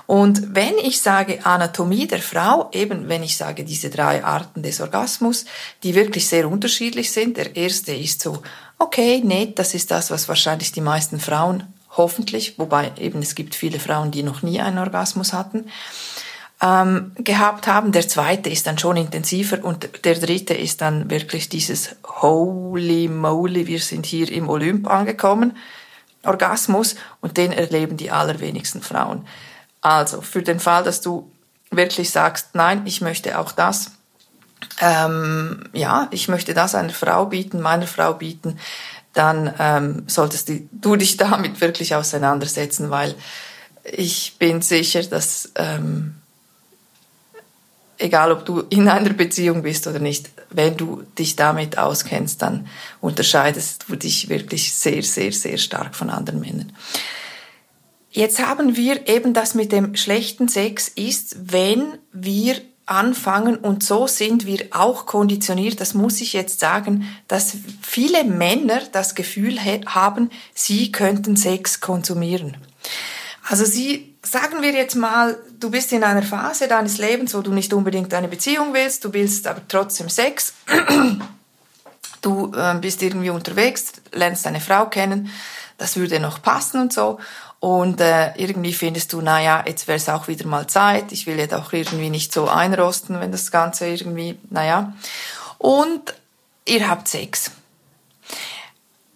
Und 0.07 0.55
wenn 0.55 0.77
ich 0.77 1.01
sage 1.01 1.45
Anatomie 1.45 2.07
der 2.07 2.21
Frau, 2.21 2.69
eben 2.71 3.09
wenn 3.09 3.23
ich 3.23 3.35
sage 3.35 3.65
diese 3.65 3.89
drei 3.89 4.23
Arten 4.23 4.63
des 4.63 4.79
Orgasmus, 4.79 5.45
die 5.83 5.95
wirklich 5.95 6.27
sehr 6.27 6.49
unterschiedlich 6.49 7.11
sind. 7.11 7.35
Der 7.35 7.57
erste 7.57 7.93
ist 7.93 8.21
so, 8.21 8.41
okay, 8.79 9.21
nett, 9.23 9.59
das 9.59 9.73
ist 9.73 9.91
das, 9.91 10.09
was 10.09 10.29
wahrscheinlich 10.29 10.71
die 10.71 10.81
meisten 10.81 11.19
Frauen 11.19 11.63
hoffentlich, 11.97 12.57
wobei 12.57 12.91
eben 12.97 13.19
es 13.19 13.35
gibt 13.35 13.53
viele 13.53 13.79
Frauen, 13.79 14.11
die 14.11 14.23
noch 14.23 14.43
nie 14.43 14.61
einen 14.61 14.77
Orgasmus 14.77 15.33
hatten, 15.33 15.65
ähm, 16.61 17.11
gehabt 17.17 17.67
haben. 17.67 17.91
Der 17.91 18.07
zweite 18.07 18.49
ist 18.49 18.65
dann 18.65 18.77
schon 18.77 18.95
intensiver 18.95 19.61
und 19.63 19.89
der 20.05 20.15
dritte 20.15 20.53
ist 20.53 20.79
dann 20.79 21.09
wirklich 21.09 21.49
dieses 21.49 21.97
Holy 22.21 23.09
moly, 23.09 23.67
wir 23.67 23.79
sind 23.79 24.05
hier 24.05 24.31
im 24.31 24.47
Olymp 24.47 24.87
angekommen. 24.87 25.57
Orgasmus 26.23 26.95
und 27.21 27.37
den 27.37 27.51
erleben 27.51 27.97
die 27.97 28.11
allerwenigsten 28.11 28.81
Frauen. 28.81 29.25
Also 29.87 30.19
für 30.21 30.43
den 30.43 30.59
Fall, 30.59 30.83
dass 30.83 30.99
du 30.99 31.31
wirklich 31.71 32.09
sagst, 32.11 32.49
nein, 32.53 32.81
ich 32.85 32.99
möchte 32.99 33.39
auch 33.39 33.53
das, 33.53 33.91
ähm, 34.81 35.63
ja, 35.71 36.09
ich 36.11 36.27
möchte 36.27 36.53
das 36.53 36.75
einer 36.75 36.89
Frau 36.89 37.27
bieten, 37.27 37.61
meiner 37.61 37.87
Frau 37.87 38.13
bieten, 38.13 38.59
dann 39.13 39.53
ähm, 39.57 40.03
solltest 40.07 40.51
du 40.71 40.95
dich 40.97 41.15
damit 41.25 41.61
wirklich 41.61 41.95
auseinandersetzen, 41.95 42.89
weil 42.89 43.15
ich 43.85 44.35
bin 44.37 44.61
sicher, 44.61 45.03
dass 45.03 45.53
ähm, 45.55 46.15
egal 47.97 48.33
ob 48.33 48.45
du 48.45 48.65
in 48.69 48.89
einer 48.89 49.13
Beziehung 49.13 49.61
bist 49.61 49.87
oder 49.87 49.99
nicht, 49.99 50.29
wenn 50.49 50.75
du 50.75 51.03
dich 51.17 51.37
damit 51.37 51.77
auskennst, 51.77 52.41
dann 52.41 52.67
unterscheidest 52.99 53.85
du 53.87 53.95
dich 53.95 54.27
wirklich 54.27 54.73
sehr, 54.73 55.01
sehr, 55.01 55.31
sehr 55.31 55.57
stark 55.57 55.95
von 55.95 56.09
anderen 56.09 56.41
Männern. 56.41 56.73
Jetzt 58.17 58.43
haben 58.43 58.75
wir 58.75 59.07
eben 59.07 59.35
das 59.35 59.53
mit 59.53 59.71
dem 59.71 59.95
schlechten 59.95 60.47
Sex 60.47 60.87
ist, 60.87 61.35
wenn 61.53 61.99
wir 62.11 62.59
anfangen 62.87 63.57
und 63.57 63.83
so 63.83 64.07
sind 64.07 64.47
wir 64.47 64.69
auch 64.71 65.05
konditioniert, 65.05 65.79
das 65.79 65.93
muss 65.93 66.19
ich 66.19 66.33
jetzt 66.33 66.59
sagen, 66.59 67.07
dass 67.27 67.55
viele 67.79 68.23
Männer 68.23 68.81
das 68.91 69.13
Gefühl 69.13 69.59
haben, 69.61 70.31
sie 70.55 70.91
könnten 70.91 71.37
Sex 71.37 71.79
konsumieren. 71.79 72.57
Also 73.47 73.65
sie, 73.65 74.15
sagen 74.23 74.63
wir 74.63 74.71
jetzt 74.71 74.95
mal, 74.95 75.37
du 75.59 75.69
bist 75.69 75.93
in 75.93 76.03
einer 76.03 76.23
Phase 76.23 76.67
deines 76.67 76.97
Lebens, 76.97 77.35
wo 77.35 77.41
du 77.41 77.53
nicht 77.53 77.71
unbedingt 77.71 78.11
eine 78.15 78.29
Beziehung 78.29 78.73
willst, 78.73 79.05
du 79.05 79.13
willst 79.13 79.45
aber 79.45 79.61
trotzdem 79.67 80.09
Sex, 80.09 80.53
du 82.23 82.51
äh, 82.55 82.79
bist 82.81 83.03
irgendwie 83.03 83.29
unterwegs, 83.29 83.91
lernst 84.11 84.47
eine 84.47 84.59
Frau 84.59 84.87
kennen, 84.87 85.29
das 85.77 85.97
würde 85.97 86.19
noch 86.19 86.41
passen 86.41 86.81
und 86.81 86.91
so. 86.91 87.19
Und 87.59 88.01
äh, 88.01 88.35
irgendwie 88.35 88.73
findest 88.73 89.13
du, 89.13 89.21
naja, 89.21 89.63
jetzt 89.65 89.87
wäre 89.87 89.97
es 89.97 90.09
auch 90.09 90.27
wieder 90.27 90.45
mal 90.45 90.67
Zeit. 90.67 91.11
Ich 91.11 91.25
will 91.25 91.39
jetzt 91.39 91.55
auch 91.55 91.73
irgendwie 91.73 92.09
nicht 92.09 92.31
so 92.31 92.47
einrosten, 92.47 93.19
wenn 93.19 93.31
das 93.31 93.49
Ganze 93.51 93.87
irgendwie, 93.87 94.37
naja. 94.49 94.93
Und 95.57 96.13
ihr 96.65 96.87
habt 96.87 97.07
Sex. 97.07 97.51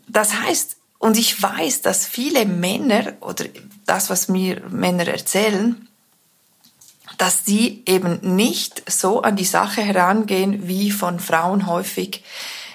Das 0.07 0.33
heißt, 0.41 0.77
und 0.97 1.17
ich 1.17 1.41
weiß, 1.41 1.81
dass 1.81 2.05
viele 2.05 2.45
Männer 2.45 3.13
oder 3.21 3.45
das, 3.85 4.09
was 4.09 4.27
mir 4.27 4.61
Männer 4.69 5.07
erzählen, 5.07 5.87
dass 7.17 7.43
die 7.43 7.83
eben 7.85 8.35
nicht 8.35 8.89
so 8.91 9.21
an 9.21 9.35
die 9.35 9.45
Sache 9.45 9.81
herangehen, 9.81 10.67
wie 10.67 10.91
von 10.91 11.19
Frauen 11.19 11.67
häufig 11.67 12.23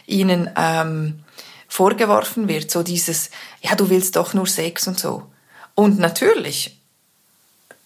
ihnen 0.06 0.50
ähm, 0.56 1.24
vorgeworfen 1.68 2.48
wird. 2.48 2.70
So 2.70 2.82
dieses, 2.82 3.30
ja, 3.60 3.74
du 3.74 3.90
willst 3.90 4.16
doch 4.16 4.34
nur 4.34 4.46
Sex 4.46 4.86
und 4.86 4.98
so. 4.98 5.24
Und 5.76 6.00
natürlich, 6.00 6.80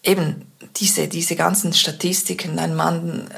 eben 0.03 0.47
diese, 0.77 1.09
diese 1.09 1.37
ganzen 1.37 1.75
Statistiken, 1.75 2.59
ein 2.59 2.75
Mann 2.75 3.29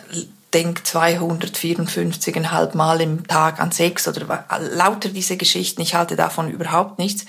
denkt 0.55 0.87
254,5 0.87 2.77
Mal 2.77 3.01
im 3.01 3.27
Tag 3.27 3.59
an 3.61 3.73
Sex 3.73 4.07
oder 4.07 4.45
lauter 4.61 5.09
diese 5.09 5.37
Geschichten, 5.37 5.81
ich 5.81 5.95
halte 5.95 6.15
davon 6.15 6.51
überhaupt 6.51 6.99
nichts. 6.99 7.25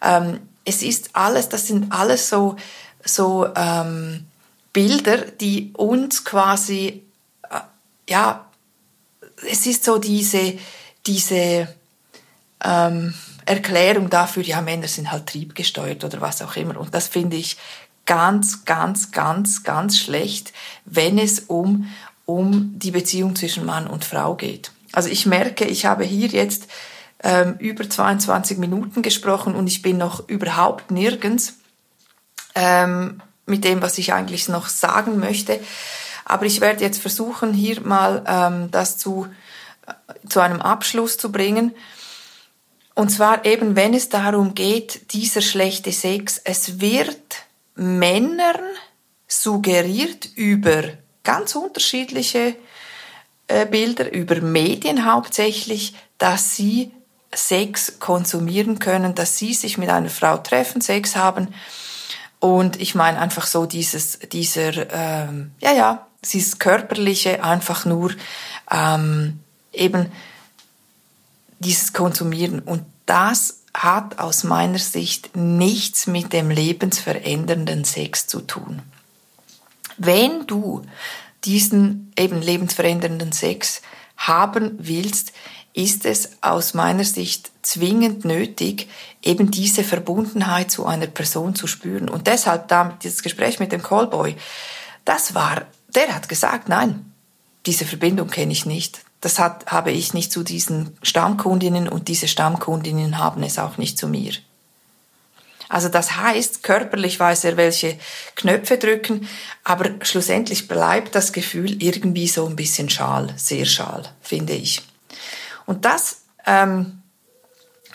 Ähm, 0.00 0.40
es 0.64 0.82
ist 0.82 1.10
alles, 1.12 1.48
das 1.48 1.66
sind 1.66 1.92
alles 1.92 2.28
so, 2.28 2.56
so 3.04 3.48
ähm, 3.56 4.26
Bilder, 4.72 5.18
die 5.18 5.72
uns 5.74 6.24
quasi, 6.24 7.02
äh, 7.50 7.60
ja, 8.08 8.46
es 9.50 9.66
ist 9.66 9.84
so 9.84 9.98
diese, 9.98 10.56
diese, 11.04 11.68
ähm, 12.64 13.12
Erklärung 13.46 14.10
dafür, 14.10 14.42
ja, 14.42 14.60
Männer 14.60 14.88
sind 14.88 15.10
halt 15.10 15.26
triebgesteuert 15.26 16.04
oder 16.04 16.20
was 16.20 16.42
auch 16.42 16.56
immer. 16.56 16.78
Und 16.78 16.94
das 16.94 17.08
finde 17.08 17.36
ich 17.36 17.56
ganz, 18.06 18.64
ganz, 18.64 19.12
ganz, 19.12 19.62
ganz 19.62 19.98
schlecht, 19.98 20.52
wenn 20.84 21.18
es 21.18 21.40
um, 21.40 21.88
um 22.24 22.78
die 22.78 22.90
Beziehung 22.90 23.36
zwischen 23.36 23.64
Mann 23.64 23.86
und 23.86 24.04
Frau 24.04 24.34
geht. 24.34 24.72
Also 24.92 25.08
ich 25.08 25.26
merke, 25.26 25.64
ich 25.64 25.86
habe 25.86 26.04
hier 26.04 26.28
jetzt 26.28 26.68
ähm, 27.22 27.56
über 27.58 27.88
22 27.88 28.58
Minuten 28.58 29.02
gesprochen 29.02 29.54
und 29.54 29.66
ich 29.66 29.82
bin 29.82 29.98
noch 29.98 30.28
überhaupt 30.28 30.90
nirgends 30.90 31.54
ähm, 32.54 33.20
mit 33.46 33.64
dem, 33.64 33.82
was 33.82 33.98
ich 33.98 34.12
eigentlich 34.12 34.48
noch 34.48 34.68
sagen 34.68 35.18
möchte. 35.18 35.60
Aber 36.24 36.46
ich 36.46 36.60
werde 36.60 36.82
jetzt 36.82 37.00
versuchen, 37.00 37.52
hier 37.52 37.80
mal 37.80 38.24
ähm, 38.26 38.70
das 38.70 38.96
zu, 38.96 39.26
äh, 39.86 40.28
zu 40.28 40.40
einem 40.40 40.60
Abschluss 40.60 41.18
zu 41.18 41.32
bringen. 41.32 41.74
Und 42.94 43.10
zwar 43.10 43.44
eben, 43.44 43.76
wenn 43.76 43.92
es 43.92 44.08
darum 44.08 44.54
geht, 44.54 45.12
dieser 45.12 45.40
schlechte 45.40 45.92
Sex, 45.92 46.40
es 46.44 46.80
wird 46.80 47.44
Männern 47.74 48.60
suggeriert 49.26 50.28
über 50.36 50.82
ganz 51.24 51.56
unterschiedliche 51.56 52.54
äh, 53.48 53.66
Bilder, 53.66 54.12
über 54.12 54.40
Medien 54.40 55.10
hauptsächlich, 55.10 55.94
dass 56.18 56.54
sie 56.54 56.92
Sex 57.34 57.98
konsumieren 57.98 58.78
können, 58.78 59.16
dass 59.16 59.38
sie 59.38 59.54
sich 59.54 59.76
mit 59.76 59.88
einer 59.88 60.08
Frau 60.08 60.38
treffen, 60.38 60.80
Sex 60.80 61.16
haben. 61.16 61.52
Und 62.38 62.80
ich 62.80 62.94
meine 62.94 63.18
einfach 63.18 63.46
so 63.46 63.66
dieses, 63.66 64.20
dieser, 64.20 64.92
ähm, 64.92 65.52
ja, 65.60 65.72
ja, 65.72 66.06
dieses 66.24 66.58
körperliche, 66.58 67.42
einfach 67.42 67.84
nur 67.84 68.12
ähm, 68.70 69.40
eben 69.72 70.12
dieses 71.64 71.92
Konsumieren. 71.92 72.60
Und 72.60 72.84
das 73.06 73.62
hat 73.74 74.18
aus 74.18 74.44
meiner 74.44 74.78
Sicht 74.78 75.34
nichts 75.36 76.06
mit 76.06 76.32
dem 76.32 76.50
lebensverändernden 76.50 77.84
Sex 77.84 78.26
zu 78.26 78.40
tun. 78.40 78.82
Wenn 79.96 80.46
du 80.46 80.82
diesen 81.44 82.12
eben 82.18 82.40
lebensverändernden 82.40 83.32
Sex 83.32 83.82
haben 84.16 84.76
willst, 84.78 85.32
ist 85.72 86.06
es 86.06 86.30
aus 86.40 86.72
meiner 86.72 87.04
Sicht 87.04 87.50
zwingend 87.62 88.24
nötig, 88.24 88.88
eben 89.22 89.50
diese 89.50 89.82
Verbundenheit 89.82 90.70
zu 90.70 90.86
einer 90.86 91.08
Person 91.08 91.56
zu 91.56 91.66
spüren. 91.66 92.08
Und 92.08 92.28
deshalb 92.28 92.68
da 92.68 92.96
dieses 93.02 93.22
Gespräch 93.22 93.58
mit 93.58 93.72
dem 93.72 93.82
Callboy, 93.82 94.36
das 95.04 95.34
war, 95.34 95.66
der 95.94 96.14
hat 96.14 96.28
gesagt, 96.28 96.68
nein, 96.68 97.12
diese 97.66 97.84
Verbindung 97.84 98.28
kenne 98.28 98.52
ich 98.52 98.66
nicht. 98.66 99.03
Das 99.24 99.38
hat, 99.38 99.72
habe 99.72 99.90
ich 99.90 100.12
nicht 100.12 100.30
zu 100.30 100.42
diesen 100.42 100.98
Stammkundinnen 101.02 101.88
und 101.88 102.08
diese 102.08 102.28
Stammkundinnen 102.28 103.16
haben 103.16 103.42
es 103.42 103.58
auch 103.58 103.78
nicht 103.78 103.96
zu 103.96 104.06
mir. 104.06 104.34
Also 105.70 105.88
das 105.88 106.18
heißt, 106.18 106.62
körperlich 106.62 107.18
weiß 107.18 107.44
er, 107.44 107.56
welche 107.56 107.98
Knöpfe 108.34 108.76
drücken, 108.76 109.26
aber 109.64 109.92
schlussendlich 110.02 110.68
bleibt 110.68 111.14
das 111.14 111.32
Gefühl 111.32 111.82
irgendwie 111.82 112.28
so 112.28 112.44
ein 112.44 112.54
bisschen 112.54 112.90
schal, 112.90 113.32
sehr 113.38 113.64
schal, 113.64 114.04
finde 114.20 114.52
ich. 114.52 114.82
Und 115.64 115.86
das 115.86 116.18
ähm, 116.44 117.00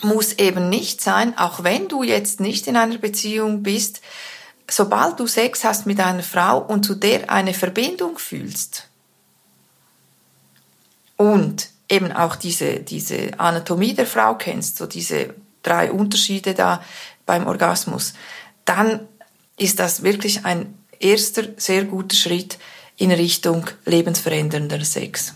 muss 0.02 0.34
eben 0.34 0.68
nicht 0.68 1.00
sein, 1.00 1.38
auch 1.38 1.64
wenn 1.64 1.88
du 1.90 2.02
jetzt 2.02 2.40
nicht 2.40 2.66
in 2.66 2.76
einer 2.76 2.98
Beziehung 2.98 3.62
bist, 3.62 4.02
sobald 4.68 5.20
du 5.20 5.28
Sex 5.28 5.64
hast 5.64 5.86
mit 5.86 6.00
einer 6.00 6.24
Frau 6.24 6.58
und 6.58 6.86
zu 6.86 6.96
der 6.96 7.30
eine 7.30 7.54
Verbindung 7.54 8.18
fühlst 8.18 8.89
und 11.20 11.68
eben 11.90 12.14
auch 12.14 12.38
diese, 12.38 12.80
diese 12.80 13.38
Anatomie 13.42 13.94
der 13.94 14.06
Frau 14.06 14.36
kennst, 14.36 14.78
so 14.78 14.86
diese 14.86 15.34
drei 15.64 15.92
Unterschiede 15.92 16.54
da 16.54 16.82
beim 17.26 17.46
Orgasmus, 17.46 18.14
dann 18.64 19.02
ist 19.58 19.80
das 19.80 20.02
wirklich 20.02 20.46
ein 20.46 20.74
erster 20.98 21.44
sehr 21.58 21.84
guter 21.84 22.16
Schritt 22.16 22.58
in 22.96 23.12
Richtung 23.12 23.66
lebensverändernder 23.86 24.86
Sex. 24.86 25.34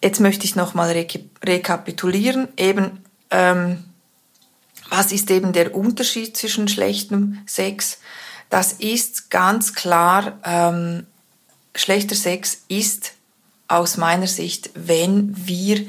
Jetzt 0.00 0.20
möchte 0.20 0.44
ich 0.44 0.54
nochmal 0.54 0.94
rekapitulieren, 1.44 2.46
eben, 2.56 3.04
ähm, 3.32 3.82
was 4.90 5.10
ist 5.10 5.28
eben 5.32 5.52
der 5.52 5.74
Unterschied 5.74 6.36
zwischen 6.36 6.68
schlechtem 6.68 7.40
Sex? 7.46 7.98
Das 8.48 8.74
ist 8.74 9.28
ganz 9.28 9.74
klar, 9.74 10.38
ähm, 10.44 11.06
schlechter 11.74 12.14
Sex 12.14 12.62
ist 12.68 13.12
aus 13.68 13.96
meiner 13.96 14.26
Sicht, 14.26 14.70
wenn 14.74 15.34
wir 15.46 15.86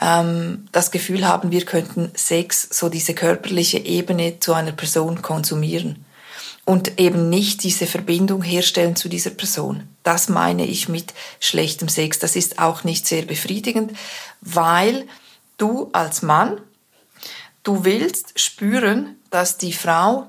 ähm, 0.00 0.68
das 0.72 0.90
Gefühl 0.90 1.26
haben, 1.26 1.50
wir 1.50 1.64
könnten 1.64 2.12
Sex, 2.14 2.68
so 2.70 2.88
diese 2.88 3.14
körperliche 3.14 3.78
Ebene 3.78 4.40
zu 4.40 4.52
einer 4.52 4.72
Person 4.72 5.22
konsumieren 5.22 6.04
und 6.64 6.98
eben 6.98 7.28
nicht 7.28 7.62
diese 7.62 7.86
Verbindung 7.86 8.42
herstellen 8.42 8.96
zu 8.96 9.08
dieser 9.08 9.30
Person. 9.30 9.88
Das 10.02 10.28
meine 10.28 10.66
ich 10.66 10.88
mit 10.88 11.14
schlechtem 11.40 11.88
Sex. 11.88 12.18
Das 12.18 12.36
ist 12.36 12.58
auch 12.58 12.84
nicht 12.84 13.06
sehr 13.06 13.22
befriedigend, 13.22 13.92
weil 14.40 15.06
du 15.58 15.90
als 15.92 16.22
Mann, 16.22 16.60
du 17.62 17.84
willst 17.84 18.38
spüren, 18.38 19.16
dass 19.30 19.58
die 19.58 19.72
Frau 19.72 20.26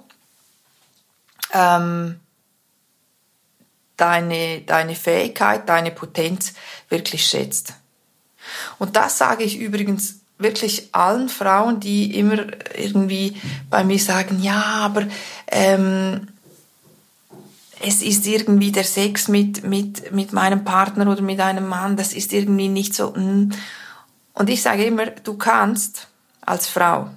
ähm, 1.54 2.20
deine, 3.98 4.62
deine 4.62 4.96
Fähigkeit, 4.96 5.68
deine 5.70 5.92
Potenz 5.92 6.54
wirklich 6.90 7.26
schätzt. 7.26 7.74
Und 8.78 8.96
das 8.96 9.18
sage 9.18 9.44
ich 9.44 9.58
übrigens 9.58 10.20
wirklich 10.38 10.90
allen 10.92 11.30
Frauen, 11.30 11.80
die 11.80 12.18
immer 12.18 12.46
irgendwie 12.78 13.38
bei 13.70 13.84
mir 13.84 14.00
sagen, 14.00 14.42
ja, 14.42 14.62
aber 14.62 15.08
ähm, 15.48 16.28
es 17.82 18.02
ist 18.02 18.26
irgendwie 18.26 18.72
der 18.72 18.84
Sex 18.84 19.28
mit, 19.28 19.64
mit, 19.64 20.12
mit 20.12 20.34
meinem 20.34 20.64
Partner 20.64 21.10
oder 21.10 21.22
mit 21.22 21.40
einem 21.40 21.68
Mann, 21.68 21.98
das 21.98 22.14
ist 22.14 22.34
irgendwie 22.34 22.68
nicht 22.68 22.94
so. 22.94 23.12
Mm. 23.12 23.52
Und 24.34 24.50
ich 24.50 24.62
sage 24.62 24.86
immer, 24.86 25.06
du 25.08 25.38
kannst 25.38 26.08
als 26.42 26.68
Frau 26.68 27.10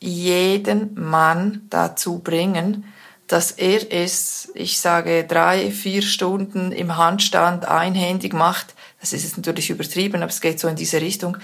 jeden 0.00 0.94
Mann 0.94 1.62
dazu 1.70 2.18
bringen, 2.18 2.84
dass 3.26 3.50
er 3.52 3.92
es, 3.92 4.50
ich 4.54 4.78
sage, 4.78 5.24
drei, 5.24 5.70
vier 5.70 6.02
Stunden 6.02 6.72
im 6.72 6.96
Handstand 6.96 7.66
einhändig 7.66 8.32
macht. 8.32 8.74
Das 9.00 9.12
ist 9.12 9.24
jetzt 9.24 9.36
natürlich 9.36 9.70
übertrieben, 9.70 10.22
aber 10.22 10.30
es 10.30 10.40
geht 10.40 10.60
so 10.60 10.68
in 10.68 10.76
diese 10.76 11.00
Richtung, 11.00 11.36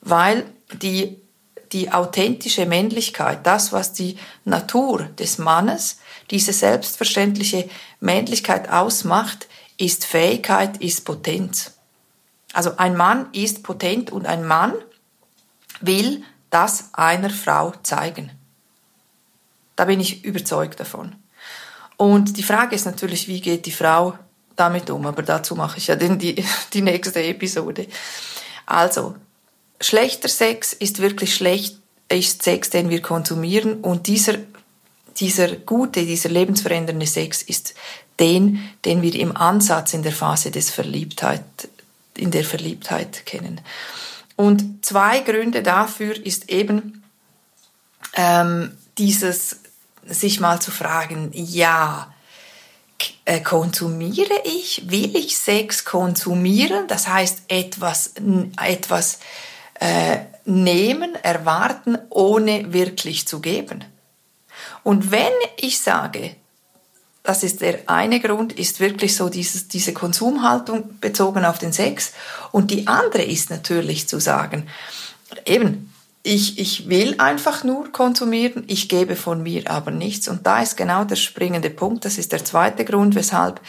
weil 0.00 0.44
die, 0.74 1.16
die 1.72 1.92
authentische 1.92 2.66
Männlichkeit, 2.66 3.46
das, 3.46 3.72
was 3.72 3.92
die 3.92 4.18
Natur 4.44 5.04
des 5.18 5.38
Mannes, 5.38 5.98
diese 6.30 6.52
selbstverständliche 6.52 7.68
Männlichkeit 8.00 8.68
ausmacht, 8.68 9.48
ist 9.78 10.04
Fähigkeit, 10.04 10.76
ist 10.78 11.04
Potenz. 11.04 11.72
Also 12.52 12.76
ein 12.76 12.96
Mann 12.96 13.28
ist 13.32 13.62
potent 13.62 14.10
und 14.10 14.26
ein 14.26 14.44
Mann 14.44 14.74
will 15.80 16.22
das 16.50 16.90
einer 16.92 17.30
Frau 17.30 17.72
zeigen. 17.82 18.30
Da 19.76 19.84
bin 19.86 20.00
ich 20.00 20.24
überzeugt 20.24 20.80
davon. 20.80 21.19
Und 22.00 22.38
die 22.38 22.42
Frage 22.42 22.74
ist 22.74 22.86
natürlich, 22.86 23.28
wie 23.28 23.42
geht 23.42 23.66
die 23.66 23.72
Frau 23.72 24.18
damit 24.56 24.88
um? 24.88 25.04
Aber 25.04 25.22
dazu 25.22 25.54
mache 25.54 25.76
ich 25.76 25.88
ja 25.88 25.96
den, 25.96 26.18
die, 26.18 26.42
die 26.72 26.80
nächste 26.80 27.22
Episode. 27.22 27.88
Also, 28.64 29.16
schlechter 29.82 30.28
Sex 30.28 30.72
ist 30.72 31.02
wirklich 31.02 31.34
schlecht, 31.34 31.78
ist 32.08 32.42
Sex, 32.42 32.70
den 32.70 32.88
wir 32.88 33.02
konsumieren. 33.02 33.82
Und 33.82 34.06
dieser, 34.06 34.36
dieser 35.18 35.56
gute, 35.56 36.06
dieser 36.06 36.30
lebensverändernde 36.30 37.06
Sex 37.06 37.42
ist 37.42 37.74
den, 38.18 38.66
den 38.86 39.02
wir 39.02 39.14
im 39.14 39.36
Ansatz 39.36 39.92
in 39.92 40.02
der 40.02 40.12
Phase 40.12 40.50
des 40.50 40.70
Verliebtheit, 40.70 41.44
in 42.16 42.30
der 42.30 42.44
Verliebtheit 42.44 43.26
kennen. 43.26 43.60
Und 44.36 44.86
zwei 44.86 45.20
Gründe 45.20 45.62
dafür 45.62 46.16
ist 46.24 46.48
eben 46.48 47.04
ähm, 48.14 48.74
dieses 48.96 49.59
sich 50.10 50.40
mal 50.40 50.60
zu 50.60 50.70
fragen, 50.70 51.30
ja, 51.32 52.12
äh, 53.24 53.40
konsumiere 53.40 54.34
ich, 54.44 54.90
will 54.90 55.16
ich 55.16 55.38
Sex 55.38 55.84
konsumieren, 55.84 56.86
das 56.88 57.08
heißt 57.08 57.42
etwas, 57.48 58.14
etwas 58.60 59.20
äh, 59.74 60.18
nehmen, 60.44 61.14
erwarten, 61.14 61.96
ohne 62.10 62.72
wirklich 62.72 63.26
zu 63.26 63.40
geben. 63.40 63.84
Und 64.82 65.10
wenn 65.10 65.32
ich 65.56 65.80
sage, 65.80 66.36
das 67.22 67.42
ist 67.42 67.60
der 67.60 67.80
eine 67.86 68.20
Grund, 68.20 68.52
ist 68.52 68.80
wirklich 68.80 69.14
so 69.14 69.28
dieses, 69.28 69.68
diese 69.68 69.92
Konsumhaltung 69.92 70.98
bezogen 71.00 71.44
auf 71.44 71.58
den 71.58 71.72
Sex. 71.72 72.12
Und 72.50 72.70
die 72.70 72.86
andere 72.86 73.22
ist 73.22 73.50
natürlich 73.50 74.08
zu 74.08 74.18
sagen, 74.20 74.68
eben, 75.44 75.89
ich, 76.22 76.58
ich 76.58 76.88
will 76.90 77.14
einfach 77.16 77.64
nur 77.64 77.90
konsumieren, 77.92 78.64
ich 78.66 78.90
gebe 78.90 79.16
von 79.16 79.42
mir 79.42 79.70
aber 79.70 79.90
nichts. 79.90 80.28
Und 80.28 80.46
da 80.46 80.60
ist 80.60 80.76
genau 80.76 81.04
der 81.04 81.16
springende 81.16 81.70
Punkt. 81.70 82.04
Das 82.04 82.18
ist 82.18 82.32
der 82.32 82.44
zweite 82.44 82.84
Grund, 82.84 83.14
weshalb 83.14 83.60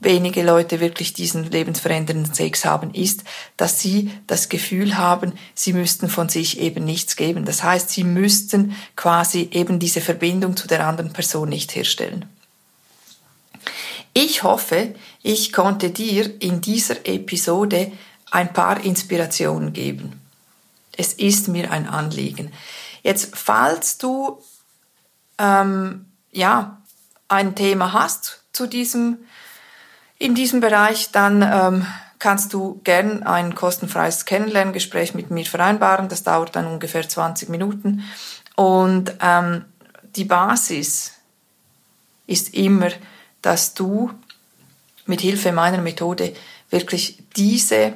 wenige 0.00 0.42
Leute 0.42 0.80
wirklich 0.80 1.12
diesen 1.12 1.48
lebensverändernden 1.48 2.34
Sex 2.34 2.64
haben, 2.64 2.92
ist, 2.92 3.22
dass 3.56 3.78
sie 3.78 4.10
das 4.26 4.48
Gefühl 4.48 4.98
haben, 4.98 5.34
sie 5.54 5.72
müssten 5.72 6.08
von 6.08 6.28
sich 6.28 6.58
eben 6.60 6.84
nichts 6.84 7.14
geben. 7.14 7.44
Das 7.44 7.62
heißt, 7.62 7.90
sie 7.90 8.02
müssten 8.02 8.76
quasi 8.96 9.50
eben 9.52 9.78
diese 9.78 10.00
Verbindung 10.00 10.56
zu 10.56 10.66
der 10.66 10.84
anderen 10.84 11.12
Person 11.12 11.48
nicht 11.48 11.76
herstellen. 11.76 12.24
Ich 14.12 14.42
hoffe, 14.42 14.94
ich 15.22 15.52
konnte 15.52 15.90
dir 15.90 16.28
in 16.42 16.60
dieser 16.60 17.06
Episode 17.06 17.92
ein 18.32 18.52
paar 18.52 18.82
Inspirationen 18.82 19.72
geben. 19.72 20.21
Es 20.96 21.12
ist 21.14 21.48
mir 21.48 21.70
ein 21.70 21.88
Anliegen. 21.88 22.52
Jetzt, 23.02 23.36
falls 23.36 23.98
du 23.98 24.42
ähm, 25.38 26.06
ja 26.30 26.82
ein 27.28 27.54
Thema 27.54 27.92
hast 27.92 28.44
zu 28.52 28.66
diesem 28.66 29.18
in 30.18 30.36
diesem 30.36 30.60
Bereich, 30.60 31.10
dann 31.10 31.42
ähm, 31.42 31.86
kannst 32.20 32.52
du 32.52 32.80
gern 32.84 33.24
ein 33.24 33.56
kostenfreies 33.56 34.24
Kennenlerngespräch 34.24 35.14
mit 35.14 35.32
mir 35.32 35.44
vereinbaren. 35.44 36.08
Das 36.08 36.22
dauert 36.22 36.54
dann 36.54 36.68
ungefähr 36.68 37.08
20 37.08 37.48
Minuten. 37.48 38.04
Und 38.54 39.12
ähm, 39.20 39.64
die 40.14 40.24
Basis 40.24 41.14
ist 42.28 42.54
immer, 42.54 42.90
dass 43.40 43.74
du 43.74 44.12
mit 45.06 45.20
Hilfe 45.20 45.50
meiner 45.50 45.78
Methode 45.78 46.34
wirklich 46.70 47.24
diese 47.36 47.94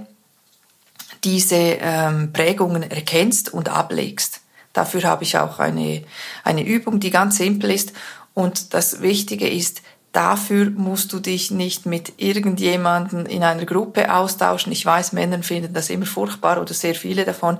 diese 1.26 1.56
ähm, 1.56 2.32
Prägungen 2.32 2.88
erkennst 2.88 3.52
und 3.52 3.68
ablegst. 3.68 4.40
Dafür 4.72 5.02
habe 5.02 5.24
ich 5.24 5.36
auch 5.36 5.58
eine, 5.58 6.04
eine 6.44 6.64
Übung, 6.64 7.00
die 7.00 7.10
ganz 7.10 7.38
simpel 7.38 7.72
ist. 7.72 7.92
Und 8.32 8.74
das 8.74 9.02
Wichtige 9.02 9.48
ist, 9.48 9.82
dafür 10.12 10.70
musst 10.70 11.12
du 11.12 11.18
dich 11.18 11.50
nicht 11.50 11.84
mit 11.84 12.12
irgendjemanden 12.18 13.26
in 13.26 13.42
einer 13.42 13.64
Gruppe 13.64 14.14
austauschen. 14.14 14.70
Ich 14.70 14.86
weiß, 14.86 15.12
Männer 15.12 15.42
finden 15.42 15.74
das 15.74 15.90
immer 15.90 16.06
furchtbar 16.06 16.60
oder 16.60 16.74
sehr 16.74 16.94
viele 16.94 17.24
davon. 17.24 17.58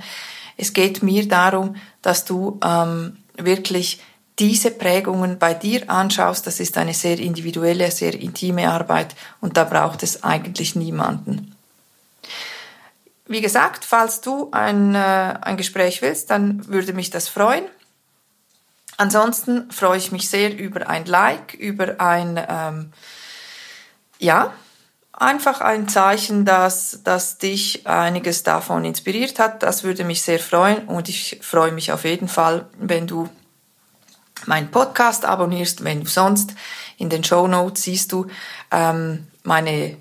Es 0.56 0.72
geht 0.72 1.02
mir 1.02 1.26
darum, 1.26 1.74
dass 2.02 2.24
du 2.24 2.60
ähm, 2.64 3.16
wirklich 3.36 4.00
diese 4.38 4.70
Prägungen 4.70 5.38
bei 5.38 5.54
dir 5.54 5.90
anschaust. 5.90 6.46
Das 6.46 6.60
ist 6.60 6.78
eine 6.78 6.94
sehr 6.94 7.18
individuelle, 7.18 7.90
sehr 7.90 8.14
intime 8.14 8.70
Arbeit 8.70 9.16
und 9.40 9.56
da 9.56 9.64
braucht 9.64 10.04
es 10.04 10.22
eigentlich 10.22 10.76
niemanden. 10.76 11.55
Wie 13.26 13.40
gesagt, 13.40 13.84
falls 13.84 14.20
du 14.20 14.50
ein, 14.52 14.94
äh, 14.94 14.98
ein 15.40 15.56
Gespräch 15.56 16.00
willst, 16.00 16.30
dann 16.30 16.66
würde 16.68 16.92
mich 16.92 17.10
das 17.10 17.28
freuen. 17.28 17.64
Ansonsten 18.96 19.70
freue 19.70 19.98
ich 19.98 20.12
mich 20.12 20.30
sehr 20.30 20.56
über 20.56 20.88
ein 20.88 21.04
Like, 21.06 21.54
über 21.54 22.00
ein, 22.00 22.40
ähm, 22.48 22.92
ja, 24.18 24.52
einfach 25.12 25.60
ein 25.60 25.88
Zeichen, 25.88 26.44
dass, 26.44 27.02
dass 27.02 27.38
dich 27.38 27.86
einiges 27.86 28.42
davon 28.42 28.84
inspiriert 28.84 29.38
hat. 29.38 29.62
Das 29.62 29.82
würde 29.82 30.04
mich 30.04 30.22
sehr 30.22 30.38
freuen 30.38 30.86
und 30.86 31.08
ich 31.08 31.40
freue 31.42 31.72
mich 31.72 31.92
auf 31.92 32.04
jeden 32.04 32.28
Fall, 32.28 32.68
wenn 32.78 33.06
du 33.06 33.28
meinen 34.46 34.70
Podcast 34.70 35.24
abonnierst, 35.24 35.84
wenn 35.84 36.04
du 36.04 36.06
sonst 36.06 36.54
in 36.96 37.10
den 37.10 37.24
Show 37.24 37.48
Notes 37.48 37.82
siehst 37.82 38.12
du 38.12 38.26
ähm, 38.70 39.26
meine 39.42 39.96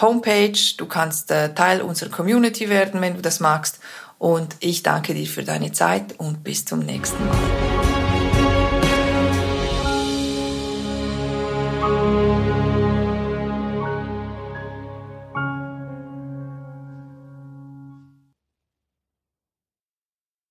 Homepage. 0.00 0.58
Du 0.76 0.86
kannst 0.86 1.30
äh, 1.30 1.54
Teil 1.54 1.82
unserer 1.82 2.10
Community 2.10 2.68
werden, 2.68 3.00
wenn 3.00 3.14
du 3.14 3.22
das 3.22 3.40
magst. 3.40 3.80
Und 4.18 4.56
ich 4.60 4.82
danke 4.82 5.14
dir 5.14 5.26
für 5.26 5.42
deine 5.42 5.72
Zeit 5.72 6.18
und 6.18 6.44
bis 6.44 6.64
zum 6.64 6.78
nächsten 6.78 7.26
Mal. 7.26 7.71